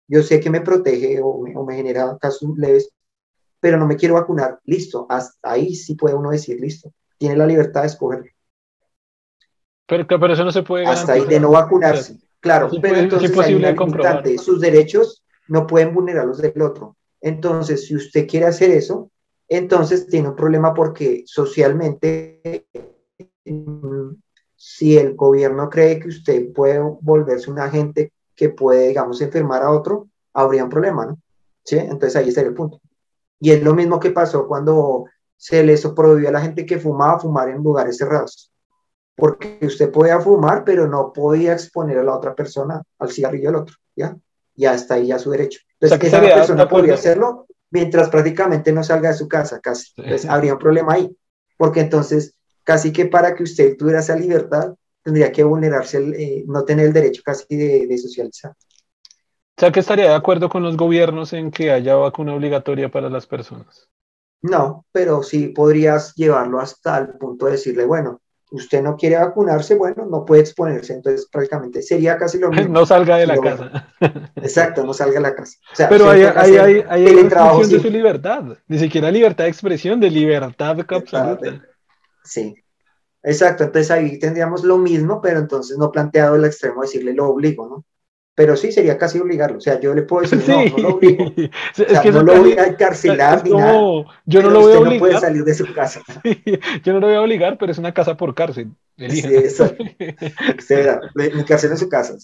[0.09, 2.91] yo sé que me protege o me, genera casos leves,
[3.61, 6.93] pero no me quiero vacunar, listo, hasta ahí sí puede uno decir, listo,
[7.23, 8.35] tiene la libertad de escoger.
[9.87, 10.87] Pero, pero eso no se puede.
[10.87, 12.19] Hasta ahí de no vacunarse.
[12.41, 16.97] claro, pero entonces hay sus derechos no pueden vulnerar los del otro.
[17.21, 19.13] Entonces, si usted quiere hacer eso,
[19.49, 22.67] entonces tiene un problema porque socialmente,
[24.57, 29.71] si el gobierno cree que usted puede volverse un agente que puede, digamos, enfermar a
[29.71, 31.21] otro, habría un problema, ¿no?
[31.65, 31.79] ¿Sí?
[31.79, 32.81] Entonces ahí está el punto.
[33.39, 35.07] Y es lo mismo que pasó cuando
[35.43, 38.53] se les prohibió a la gente que fumaba fumar en lugares cerrados.
[39.17, 43.57] porque usted podía fumar, pero no podía exponer a la otra persona al cigarrillo del
[43.57, 44.17] otro, ¿ya?
[44.55, 45.61] Ya está ahí ya su derecho.
[45.81, 49.93] Entonces, esa persona podría hacerlo mientras prácticamente no salga de su casa, casi.
[49.97, 51.15] Entonces, habría un problema ahí,
[51.59, 56.45] porque entonces, casi que para que usted tuviera esa libertad, tendría que vulnerarse, el, eh,
[56.47, 58.53] no tener el derecho casi de, de socializar.
[58.53, 63.11] O sea, que estaría de acuerdo con los gobiernos en que haya vacuna obligatoria para
[63.11, 63.89] las personas.
[64.43, 68.21] No, pero sí podrías llevarlo hasta el punto de decirle, bueno,
[68.53, 70.95] usted no quiere vacunarse, bueno, no puede exponerse.
[70.95, 72.73] Entonces, prácticamente sería casi lo mismo.
[72.73, 73.89] No salga de la casa.
[74.37, 75.57] Exacto, no salga de la casa.
[75.89, 77.05] Pero hay, hay, hay, hay
[77.69, 78.45] de su libertad.
[78.69, 81.63] Ni siquiera libertad de expresión, de libertad absoluta.
[82.25, 82.55] Sí,
[83.23, 83.65] exacto.
[83.65, 87.69] Entonces ahí tendríamos lo mismo, pero entonces no planteado el extremo de decirle lo obligo,
[87.69, 87.85] ¿no?
[88.35, 89.59] Pero sí sería casi obligarlo.
[89.59, 91.33] O sea, yo le puedo decir, no, no lo obligo.
[91.77, 94.05] es que no lo voy a encarcelar ni nada.
[94.25, 94.95] Yo no lo voy a obligar.
[94.95, 96.01] no puede salir de su casa.
[96.83, 98.71] yo no lo voy a obligar, pero es una casa por cárcel.
[98.97, 99.85] Sí, exacto.
[99.99, 102.15] En su casa.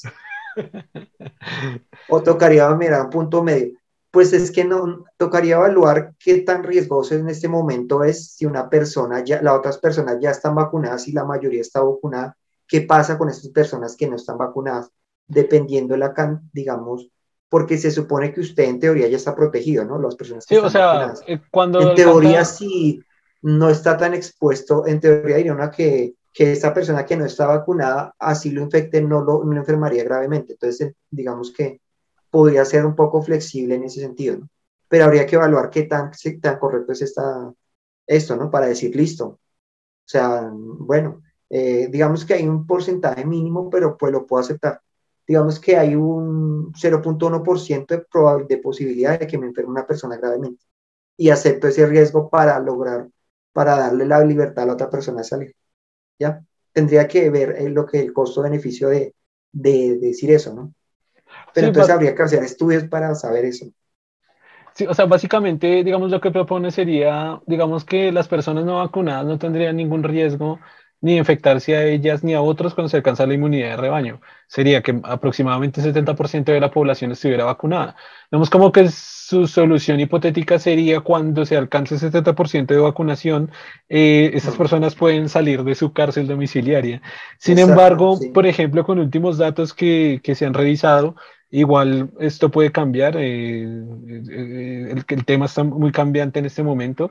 [2.09, 3.77] O tocaría, mira, un punto medio.
[4.11, 8.71] Pues es que no, tocaría evaluar qué tan riesgoso en este momento es si una
[8.71, 12.37] persona, ya, las otras personas ya están vacunadas y la mayoría está vacunada.
[12.67, 14.91] ¿Qué pasa con estas personas que no están vacunadas?
[15.29, 17.11] Dependiendo la can, digamos,
[17.49, 19.99] porque se supone que usted en teoría ya está protegido, ¿no?
[19.99, 23.03] Las personas que sí, o sea, eh, cuando en teoría si
[23.43, 27.47] no está tan expuesto, en teoría diría una que, que esta persona que no está
[27.47, 30.55] vacunada, así lo infecte, no lo, no enfermaría gravemente.
[30.55, 31.81] Entonces, digamos que
[32.31, 34.49] podría ser un poco flexible en ese sentido, ¿no?
[34.89, 36.11] Pero habría que evaluar qué tan,
[36.41, 37.53] tan correcto es esta,
[38.07, 38.51] esto, ¿no?
[38.51, 39.27] Para decir, listo.
[39.27, 39.39] O
[40.11, 44.81] sea, bueno, eh, digamos que hay un porcentaje mínimo, pero pues lo puedo aceptar
[45.29, 50.65] digamos que hay un 0.1% de, de posibilidad de que me enferme una persona gravemente.
[51.19, 53.09] Y acepto ese riesgo para lograr,
[53.53, 55.57] para darle la libertad a la otra persona de salir.
[56.19, 56.43] ¿Ya?
[56.73, 59.15] Tendría que ver eh, lo que el costo-beneficio de,
[59.53, 60.73] de, decir eso, ¿no?
[61.53, 63.67] Pero entonces habría que hacer estudios para saber eso.
[64.75, 69.27] Sí, o sea, básicamente, digamos, lo que propone sería, digamos que las personas no vacunadas
[69.27, 70.59] no tendrían ningún riesgo
[71.01, 74.21] ni infectarse a ellas ni a otros cuando se alcanza la inmunidad de rebaño.
[74.49, 77.95] Sería que aproximadamente el 70% de la población estuviera vacunada.
[78.31, 83.51] Vemos como que su solución hipotética sería cuando se alcance el 70% de vacunación,
[83.89, 87.01] eh, esas personas pueden salir de su cárcel domiciliaria.
[87.39, 91.15] Sin embargo, por ejemplo, con últimos datos que, que, se han revisado,
[91.51, 93.17] igual esto puede cambiar.
[93.19, 97.11] Eh, eh, el, el tema está muy cambiante en este momento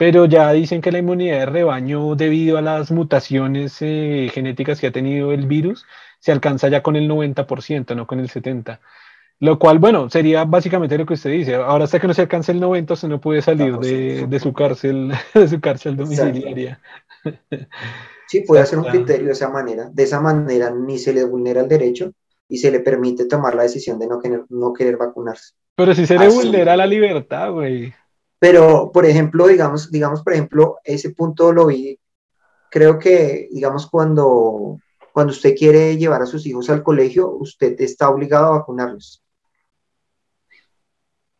[0.00, 4.86] pero ya dicen que la inmunidad de rebaño debido a las mutaciones eh, genéticas que
[4.86, 5.84] ha tenido el virus
[6.20, 8.78] se alcanza ya con el 90%, no con el 70%.
[9.40, 11.54] Lo cual, bueno, sería básicamente lo que usted dice.
[11.56, 14.54] Ahora hasta que no se alcance el 90, se no puede salir de, de, su
[14.54, 16.80] cárcel, de su cárcel domiciliaria.
[18.26, 19.90] Sí, puede hacer un criterio de esa manera.
[19.92, 22.14] De esa manera ni se le vulnera el derecho
[22.48, 25.52] y se le permite tomar la decisión de no querer, no querer vacunarse.
[25.74, 27.92] Pero si se le vulnera la libertad, güey.
[28.40, 32.00] Pero, por ejemplo, digamos, digamos, por ejemplo, ese punto lo vi,
[32.70, 34.78] creo que, digamos, cuando,
[35.12, 39.22] cuando usted quiere llevar a sus hijos al colegio, usted está obligado a vacunarlos.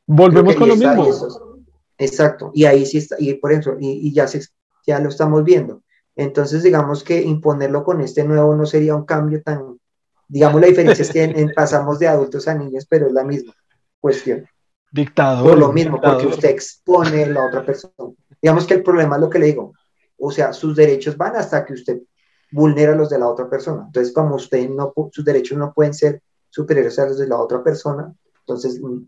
[0.07, 1.59] Volvemos con lo mismo.
[1.96, 4.42] exacto, y ahí sí está, y por ejemplo, y, ya, se,
[4.86, 5.82] ya lo estamos viendo.
[6.16, 9.80] Entonces, digamos que imponerlo con este nuevo no sería un cambio tan,
[10.28, 13.55] digamos, la diferencia es que pasamos de adultos a niños, pero es la misma
[14.01, 14.46] cuestión.
[14.91, 15.51] Dictador.
[15.51, 17.95] Por lo mismo, porque usted expone a la otra persona.
[18.43, 19.72] Digamos que el problema es lo que le digo.
[20.18, 22.01] O sea, sus derechos van hasta que usted
[22.51, 23.84] vulnera los de la otra persona.
[23.86, 27.62] Entonces, como usted no, sus derechos no pueden ser superiores a los de la otra
[27.62, 29.03] persona, entonces mm,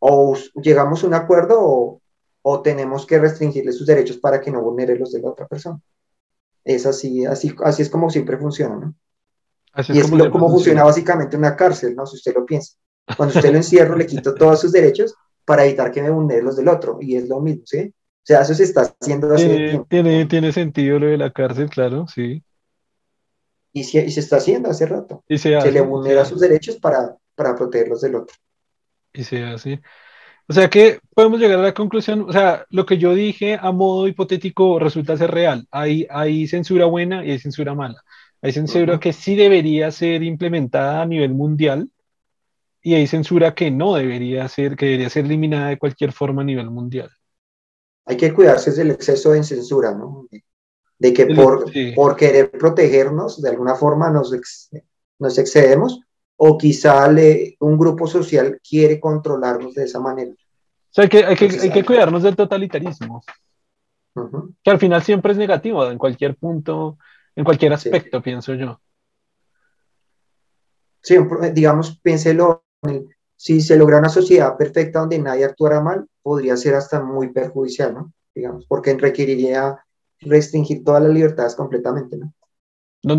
[0.00, 2.02] o llegamos a un acuerdo o,
[2.42, 5.80] o tenemos que restringirle sus derechos para que no vulnere los de la otra persona.
[6.64, 8.94] Es así, así, así es como siempre funciona, ¿no?
[9.88, 12.04] y es como, como funciona básicamente una cárcel, ¿no?
[12.04, 12.74] Si usted lo piensa.
[13.16, 16.56] Cuando usted lo encierro, le quito todos sus derechos para evitar que me vulnere los
[16.56, 16.98] del otro.
[17.00, 17.92] Y es lo mismo, ¿sí?
[18.22, 22.06] O sea, eso se está haciendo tiene, tiene, tiene, sentido lo de la cárcel, claro,
[22.06, 22.42] sí.
[23.72, 25.24] Y, se, y se está haciendo hace rato.
[25.28, 28.36] Y se, le vulnera sus derechos para, para protegerlos del otro.
[29.12, 29.80] Y se hace.
[30.48, 33.72] O sea que podemos llegar a la conclusión, o sea, lo que yo dije a
[33.72, 35.66] modo hipotético resulta ser real.
[35.70, 38.02] Hay, hay censura buena y hay censura mala.
[38.40, 41.88] Hay censura que sí debería ser implementada a nivel mundial,
[42.82, 46.44] y hay censura que no debería ser, que debería ser eliminada de cualquier forma a
[46.44, 47.10] nivel mundial.
[48.04, 50.26] Hay que cuidarse del exceso de censura, ¿no?
[50.98, 54.32] De que por, por querer protegernos, de alguna forma nos,
[55.18, 56.00] nos excedemos,
[56.36, 60.32] o quizá le, un grupo social quiere controlarnos de esa manera.
[60.32, 63.22] O sea, hay que, hay que, hay que cuidarnos del totalitarismo,
[64.62, 66.98] que al final siempre es negativo, en cualquier punto
[67.34, 68.80] en cualquier aspecto, pienso yo.
[71.00, 71.16] Sí,
[71.52, 72.64] digamos, piénselo,
[73.36, 77.92] si se logra una sociedad perfecta donde nadie actuara mal, podría ser hasta muy perjudicial,
[77.92, 78.12] ¿no?
[78.34, 79.84] Digamos, porque requeriría
[80.20, 82.32] restringir todas las libertades completamente, ¿no?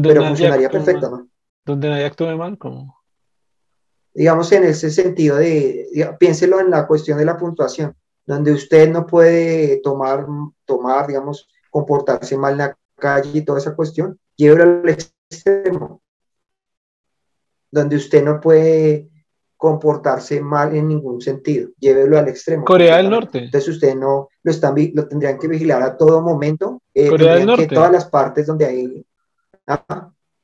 [0.02, 1.28] Pero funcionaría perfecto, ¿no?
[1.66, 2.98] Donde nadie actúe mal, ¿cómo?
[4.14, 7.96] Digamos, en ese sentido de, piénselo en la cuestión de la puntuación,
[8.26, 10.26] donde usted no puede tomar,
[10.66, 16.02] tomar, digamos, comportarse mal en la calle y toda esa cuestión, llévelo al extremo,
[17.72, 19.10] donde usted no puede
[19.64, 22.66] comportarse mal en ningún sentido, llévelo al extremo.
[22.66, 23.46] Corea del Norte.
[23.46, 26.82] Entonces usted no lo están lo tendrían que vigilar a todo momento.
[26.94, 27.68] Eh, Corea del Norte.
[27.68, 29.06] todas las partes donde hay.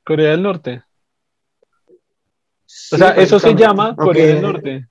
[0.02, 0.82] Corea del Norte.
[2.92, 4.88] o sea, eso se llama Corea del Norte.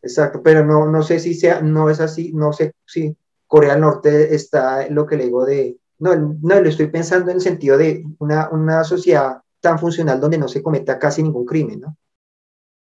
[0.00, 3.14] Exacto, pero no, no sé si sea, no es así, no sé si
[3.46, 7.36] Corea del Norte está lo que le digo de, no, no, lo estoy pensando en
[7.36, 11.80] el sentido de una, una sociedad tan funcional donde no se cometa casi ningún crimen,
[11.80, 11.98] ¿no?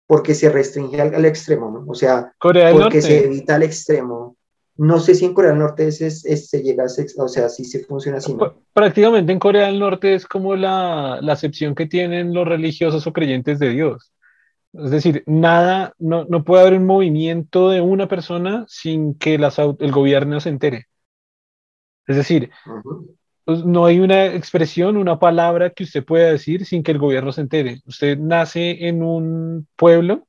[0.08, 1.86] Porque se restringe al, extremo, ¿no?
[1.88, 4.38] O sea, porque se evita al extremo.
[4.76, 7.84] No sé si en Corea del Norte es, se llega a, o sea, si se
[7.84, 8.34] funciona así.
[8.34, 8.56] ¿no?
[8.74, 13.14] Prácticamente en Corea del Norte es como la, la acepción que tienen los religiosos o
[13.14, 14.12] creyentes de Dios.
[14.74, 19.60] Es decir, nada, no, no puede haber un movimiento de una persona sin que las,
[19.60, 20.88] el gobierno se entere.
[22.08, 22.50] Es decir,
[23.46, 27.32] pues, no hay una expresión, una palabra que usted pueda decir sin que el gobierno
[27.32, 27.82] se entere.
[27.86, 30.28] Usted nace en un pueblo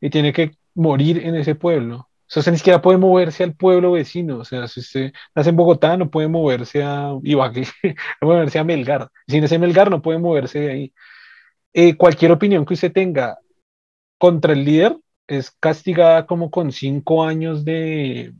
[0.00, 2.08] y tiene que morir en ese pueblo.
[2.36, 4.38] O sea, ni siquiera puede moverse al pueblo vecino.
[4.38, 8.58] O sea, si usted nace en Bogotá, no puede moverse a Ibagué, no puede moverse
[8.58, 9.10] a Melgar.
[9.28, 10.94] Si nace en Melgar, no puede moverse de ahí.
[11.74, 13.38] Eh, cualquier opinión que usted tenga
[14.18, 14.96] contra el líder
[15.26, 18.34] es castigada como con cinco años de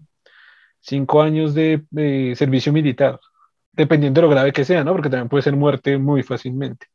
[0.80, 3.20] cinco años de eh, servicio militar
[3.76, 4.92] dependiendo de lo grave que sea, ¿no?
[4.92, 6.86] Porque también puede ser muerte muy fácilmente.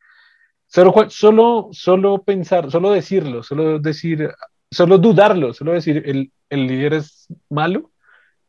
[0.67, 4.31] Solo, solo, solo pensar, solo decirlo, solo decir,
[4.69, 7.91] solo dudarlo, solo decir el, el líder es malo,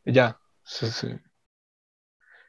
[0.05, 0.39] ya.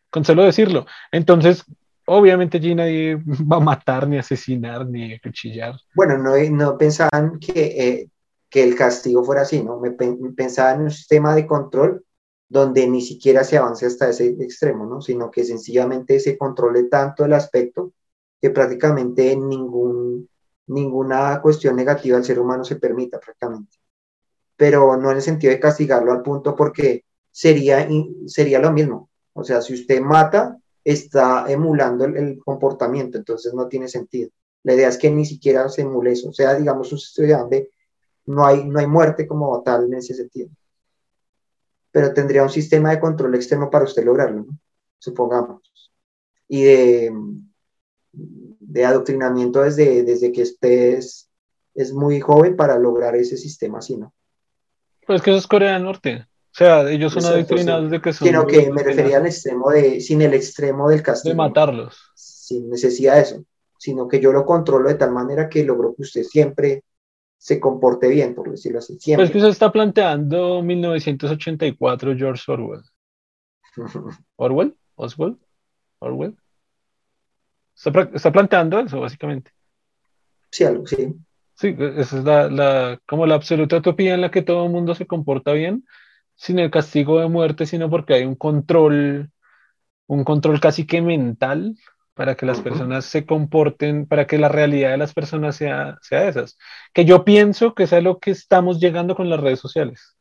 [0.09, 0.85] Con solo decirlo.
[1.11, 1.63] Entonces,
[2.05, 5.75] obviamente allí nadie va a matar, ni asesinar, ni cuchillar.
[5.95, 8.09] Bueno, no, no pensaban que, eh,
[8.49, 9.79] que el castigo fuera así, ¿no?
[9.79, 12.03] Me, pensaba en un sistema de control
[12.51, 14.99] donde ni siquiera se avance hasta ese extremo, ¿no?
[14.99, 17.93] sino que sencillamente se controle tanto el aspecto
[18.41, 20.27] que prácticamente ningún,
[20.67, 23.77] ninguna cuestión negativa al ser humano se permita prácticamente.
[24.57, 27.87] Pero no en el sentido de castigarlo al punto porque sería,
[28.25, 29.09] sería lo mismo.
[29.31, 34.29] O sea, si usted mata, está emulando el, comportamiento, entonces no tiene sentido.
[34.63, 36.27] La idea es que ni siquiera se emule eso.
[36.27, 37.69] O sea, digamos, un donde
[38.25, 40.49] no hay, no hay muerte como tal en ese sentido
[41.91, 44.57] pero tendría un sistema de control externo para usted lograrlo, ¿no?
[45.01, 45.61] supongamos.
[46.47, 47.11] Y de,
[48.13, 51.29] de adoctrinamiento desde, desde que usted es,
[51.73, 54.13] es, muy joven para lograr ese sistema así, ¿no?
[55.05, 56.27] Pues que eso es Corea del Norte.
[56.51, 58.27] O sea, ellos son adoctrinados de que son.
[58.27, 61.31] Sino que me refería al extremo de, sin el extremo del castigo.
[61.31, 62.11] De matarlos.
[62.13, 63.43] Sin necesidad de eso.
[63.77, 66.83] Sino que yo lo controlo de tal manera que logro que usted siempre
[67.41, 68.99] se comporte bien, por decirlo así.
[68.99, 69.25] Siempre.
[69.25, 72.83] Pues que se está planteando 1984 George Orwell.
[74.35, 74.75] ¿Orwell?
[74.93, 75.39] ¿Oswald?
[75.97, 76.37] ¿Orwell?
[77.73, 79.49] Está, planteando eso, básicamente.
[80.51, 81.15] Sí, algo, sí.
[81.55, 84.93] Sí, esa es la, la, como la absoluta utopía en la que todo el mundo
[84.93, 85.83] se comporta bien,
[86.35, 89.31] sin el castigo de muerte, sino porque hay un control,
[90.05, 91.75] un control casi que mental
[92.13, 96.27] para que las personas se comporten, para que la realidad de las personas sea, sea
[96.27, 96.57] esas.
[96.93, 100.17] Que yo pienso que es a lo que estamos llegando con las redes sociales.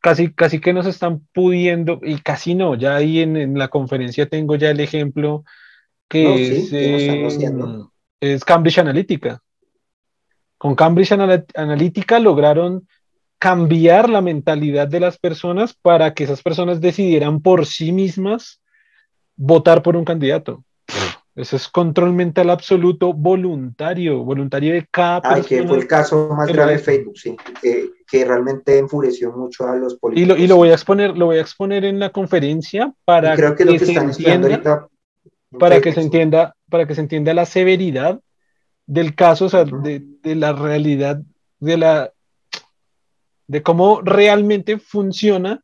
[0.00, 4.56] Casi, casi que nos están pudiendo, y casi no, ya ahí en, la conferencia tengo
[4.56, 5.44] ya el ejemplo
[6.08, 7.88] que es, em,
[8.20, 9.40] es, Cambridge Analytica.
[10.58, 12.88] Con Cambridge Analytica lograron
[13.38, 18.61] cambiar la mentalidad de las personas para que esas personas decidieran por sí mismas
[19.36, 20.64] votar por un candidato.
[21.34, 25.48] Ese es control mental absoluto voluntario, voluntario de cada persona.
[25.48, 29.94] que fue el caso más grave de Facebook, sí, que, realmente enfureció mucho a los
[29.94, 30.38] políticos.
[30.38, 33.78] Y lo, voy a exponer, lo voy a exponer en la conferencia para creo que,
[33.78, 34.88] se entienda,
[35.58, 38.20] para que se entienda, para que se entienda la severidad
[38.86, 41.22] del caso, o sea, de, de la realidad,
[41.58, 42.12] de la
[43.46, 45.62] de cómo realmente funciona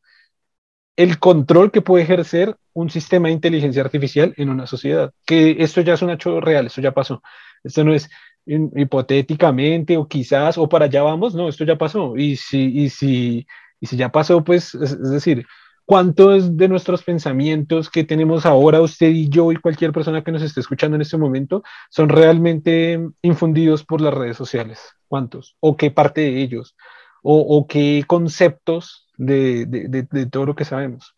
[0.97, 5.12] el control que puede ejercer un sistema de inteligencia artificial en una sociedad.
[5.26, 7.22] Que esto ya es un hecho real, esto ya pasó.
[7.64, 8.09] Esto no es
[8.47, 12.16] hipotéticamente o quizás o para allá vamos, no, esto ya pasó.
[12.16, 13.47] Y si, y si,
[13.81, 15.45] y si ya pasó, pues es, decir,
[15.87, 20.43] cuántos de nuestros pensamientos que tenemos ahora, usted y yo y cualquier persona que nos
[20.43, 24.79] esté escuchando en este momento, son realmente infundidos por las redes sociales.
[25.09, 25.57] ¿Cuántos?
[25.59, 26.76] ¿O qué parte de ellos?
[27.22, 31.18] ¿O, qué conceptos de, de, todo lo que sabemos?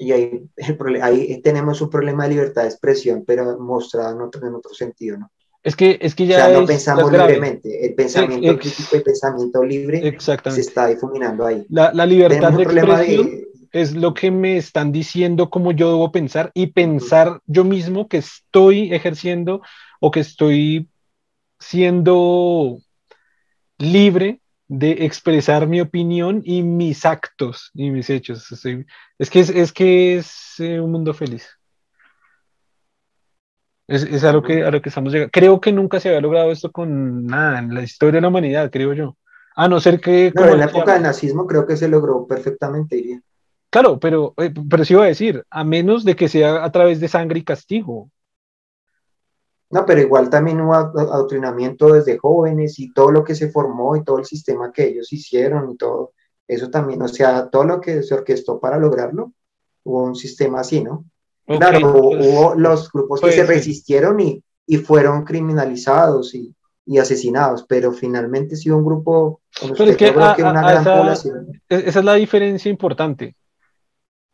[0.00, 0.48] Y ahí,
[1.02, 5.18] ahí, tenemos un problema de libertad de expresión, pero mostrado en otro, en otro sentido,
[5.18, 5.30] ¿no?
[5.62, 6.48] Es que, es que ya.
[6.48, 7.86] no pensamos libremente.
[7.86, 11.66] El pensamiento crítico y pensamiento libre se está difuminando ahí.
[11.68, 13.30] La, la libertad de expresión
[13.72, 18.16] es lo que me están diciendo cómo yo debo pensar y pensar yo mismo que
[18.16, 19.60] estoy ejerciendo
[20.00, 20.88] o que estoy
[21.58, 22.78] siendo
[23.78, 24.40] libre
[24.72, 28.52] de expresar mi opinión y mis actos y mis hechos.
[29.18, 31.48] es que es, es que es eh, un mundo feliz.
[33.88, 35.32] Es, es a, lo que, a lo que estamos llegando.
[35.32, 38.70] Creo que nunca se había logrado esto con nada en la historia de la humanidad,
[38.70, 39.16] creo yo.
[39.56, 40.32] A no ser que...
[40.36, 43.20] No, en la época del nazismo creo que se logró perfectamente, diría.
[43.70, 47.00] Claro, pero, eh, pero sí iba a decir, a menos de que sea a través
[47.00, 48.08] de sangre y castigo.
[49.70, 54.02] No, pero igual también hubo adoctrinamiento desde jóvenes y todo lo que se formó y
[54.02, 56.12] todo el sistema que ellos hicieron y todo.
[56.48, 59.32] Eso también, o sea, todo lo que se orquestó para lograrlo,
[59.84, 61.04] hubo un sistema así, ¿no?
[61.46, 66.54] claro, hubo los grupos que se resistieron y, y fueron criminalizados y,
[66.86, 69.40] y, asesinados, pero finalmente sí un grupo...
[69.76, 71.62] Pero es que, una gran población.
[71.68, 73.36] E-, esa es la diferencia importante,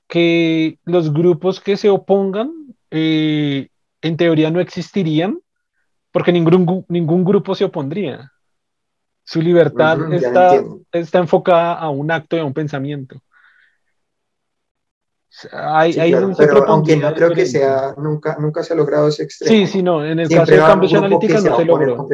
[0.08, 3.68] que los grupos que se opongan eh,
[4.06, 5.38] en teoría no existirían
[6.10, 8.32] porque ningún, ningún grupo se opondría.
[9.24, 13.20] Su libertad está, está enfocada a un acto y a un pensamiento
[16.38, 19.54] pero aunque no creo que sea, nunca, nunca se ha logrado ese extremo.
[19.54, 22.08] Sí, sí, no, en el caso de Cambridge Analytica no se, logró.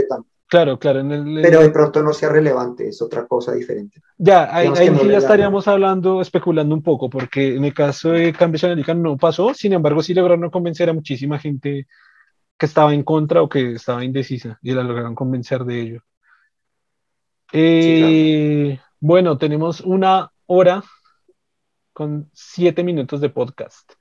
[0.53, 1.00] Claro, claro.
[1.00, 4.03] En el, pero de pronto no sea relevante, es otra cosa diferente.
[4.18, 8.34] Ya, ahí, ahí sí ya estaríamos hablando, especulando un poco, porque en el caso de
[8.34, 11.86] Cambridge Analytica no pasó, sin embargo sí lograron convencer a muchísima gente
[12.59, 16.03] que estaba en contra o que estaba indecisa, y la lograron convencer de ello.
[17.50, 20.84] Eh, bueno, tenemos una hora
[21.94, 23.92] con siete minutos de podcast.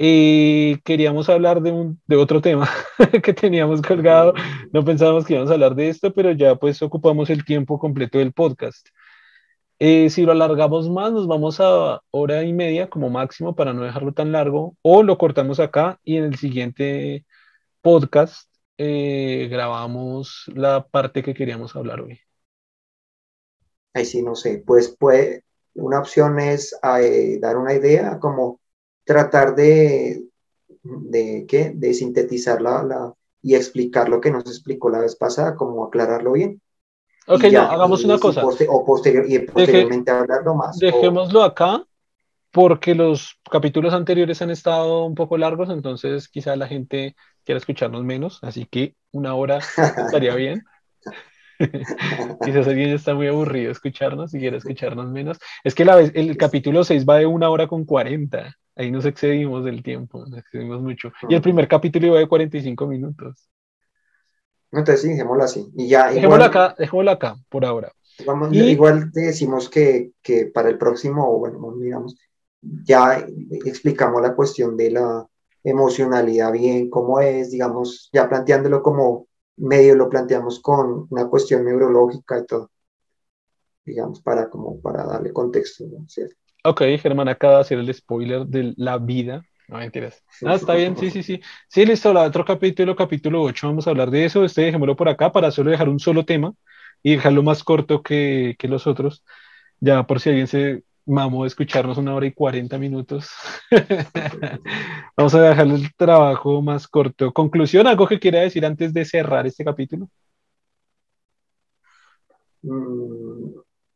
[0.00, 2.70] Y queríamos hablar de, un, de otro tema
[3.22, 4.32] que teníamos colgado.
[4.72, 8.18] No pensábamos que íbamos a hablar de esto, pero ya pues ocupamos el tiempo completo
[8.18, 8.88] del podcast.
[9.80, 13.82] Eh, si lo alargamos más, nos vamos a hora y media como máximo para no
[13.82, 17.24] dejarlo tan largo, o lo cortamos acá y en el siguiente
[17.80, 22.20] podcast eh, grabamos la parte que queríamos hablar hoy.
[23.94, 25.44] Ahí sí, no sé, pues puede,
[25.74, 28.57] una opción es eh, dar una idea, como
[29.08, 30.22] tratar de,
[30.82, 31.72] de, ¿qué?
[31.74, 36.60] de sintetizar la, y explicar lo que nos explicó la vez pasada, como aclararlo bien.
[37.26, 38.42] Ok, no, hagamos una cosa.
[38.44, 40.78] o posterior, y posteriormente hablarlo más.
[40.78, 41.82] Dejémoslo acá,
[42.50, 48.04] porque los capítulos anteriores han estado un poco largos, entonces quizá la gente quiera escucharnos
[48.04, 49.60] menos, así que una hora
[50.06, 50.64] estaría bien.
[52.44, 55.38] Quizás alguien está muy aburrido escucharnos y quiere escucharnos menos.
[55.64, 58.54] Es que la, el capítulo 6 va de una hora con 40.
[58.78, 61.10] Ahí nos excedimos del tiempo, nos excedimos mucho.
[61.28, 63.50] Y el primer capítulo iba de 45 minutos.
[64.70, 65.68] Entonces sí, dejémoslo así.
[65.76, 67.92] Y ya, dejémoslo, acá, dejémoslo acá, por ahora.
[68.52, 72.16] Igual decimos que, que para el próximo, bueno, digamos,
[72.62, 73.26] ya
[73.64, 75.26] explicamos la cuestión de la
[75.64, 79.26] emocionalidad bien, cómo es, digamos, ya planteándolo como
[79.56, 82.70] medio lo planteamos con una cuestión neurológica y todo,
[83.84, 86.08] digamos, para, como para darle contexto, ¿no?
[86.08, 86.36] ¿Cierto?
[86.64, 89.42] Ok, Germán acaba de hacer el spoiler de la vida.
[89.68, 90.22] No mentiras.
[90.44, 91.40] Ah, está bien, sí, sí, sí.
[91.68, 94.44] Sí, listo, la otro capítulo, capítulo 8, vamos a hablar de eso.
[94.44, 96.52] Este dejémoslo por acá para solo dejar un solo tema
[97.02, 99.24] y dejarlo más corto que, que los otros.
[99.80, 103.30] Ya por si alguien se Mamo escucharnos una hora y cuarenta minutos.
[105.16, 107.32] Vamos a dejar el trabajo más corto.
[107.32, 110.10] Conclusión, algo que quiera decir antes de cerrar este capítulo.
[112.62, 113.47] Mm,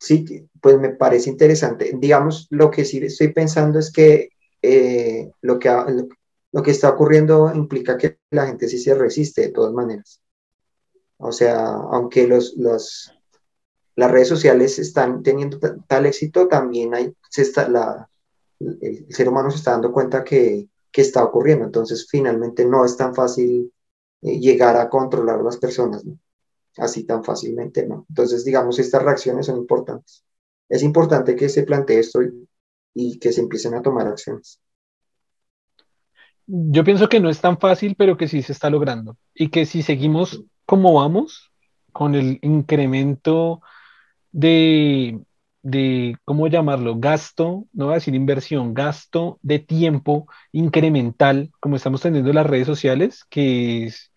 [0.03, 1.93] sí, pues me parece interesante.
[1.97, 4.31] Digamos, lo que sí estoy pensando es que
[4.61, 5.71] eh, lo, que
[6.51, 10.21] lo, que está ocurriendo implica que la gente sí se resiste de todas maneras.
[11.19, 17.69] O sea, aunque los, las redes sociales están teniendo tal éxito, también hay, se está,
[17.69, 18.09] la,
[18.59, 21.65] el, ser humano se está dando cuenta que, que, está ocurriendo.
[21.65, 23.73] Entonces, finalmente no es tan fácil
[24.23, 26.03] eh, llegar a controlar a las personas,
[26.77, 28.07] así tan fácilmente, ¿no?
[28.09, 30.25] Entonces, digamos, estas reacciones son importantes.
[30.69, 32.21] Es importante que se plantee esto
[32.95, 34.61] y, que se empiecen a tomar acciones.
[36.47, 39.17] Yo pienso que no es tan fácil, pero que sí se está logrando.
[39.35, 41.51] Y que si seguimos como vamos,
[41.93, 43.61] con el incremento
[44.31, 45.21] de
[45.63, 46.97] de, ¿cómo llamarlo?
[46.99, 52.67] Gasto, no voy a decir inversión, gasto de tiempo incremental, como estamos teniendo las redes
[52.67, 54.12] sociales, que es,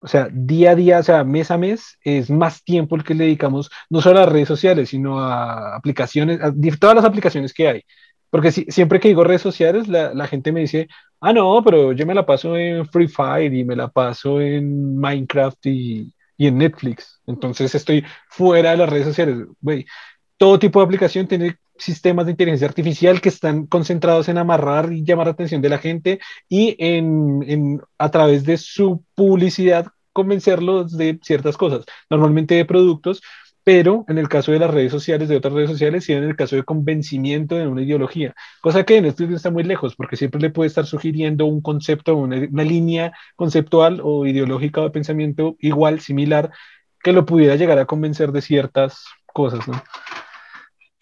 [0.00, 3.14] o sea, día a día, o sea, mes a mes, es más tiempo el que
[3.14, 7.52] le dedicamos, no solo a las redes sociales, sino a aplicaciones, a todas las aplicaciones
[7.54, 7.82] que hay.
[8.30, 10.88] Porque si, siempre que digo redes sociales, la, la, gente me dice,
[11.20, 14.96] ah, no, pero yo me la paso en Free Fire y me la paso en
[14.98, 17.20] Minecraft y, y en Netflix.
[17.26, 19.46] Entonces estoy fuera de las redes sociales.
[20.36, 25.04] Todo tipo de aplicación tiene sistemas de inteligencia artificial que están concentrados en amarrar y
[25.04, 30.96] llamar la atención de la gente y en, en, a través de su publicidad convencerlos
[30.96, 33.20] de ciertas cosas, normalmente de productos,
[33.62, 36.36] pero en el caso de las redes sociales, de otras redes sociales, y en el
[36.36, 38.32] caso de convencimiento de una ideología,
[38.62, 42.16] cosa que en esto está muy lejos, porque siempre le puede estar sugiriendo un concepto,
[42.16, 46.50] una, una línea conceptual o ideológica de pensamiento igual, similar,
[47.02, 49.82] que lo pudiera llegar a convencer de ciertas cosas, ¿no?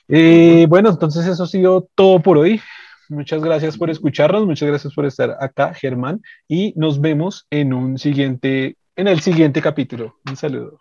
[0.08, 2.60] Eh, bueno, entonces eso ha sido todo por hoy.
[3.08, 7.98] Muchas gracias por escucharnos, muchas gracias por estar acá, Germán, y nos vemos en un
[7.98, 10.16] siguiente, en el siguiente capítulo.
[10.28, 10.78] Un saludo.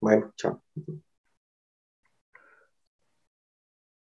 [0.00, 0.62] Bueno, chao.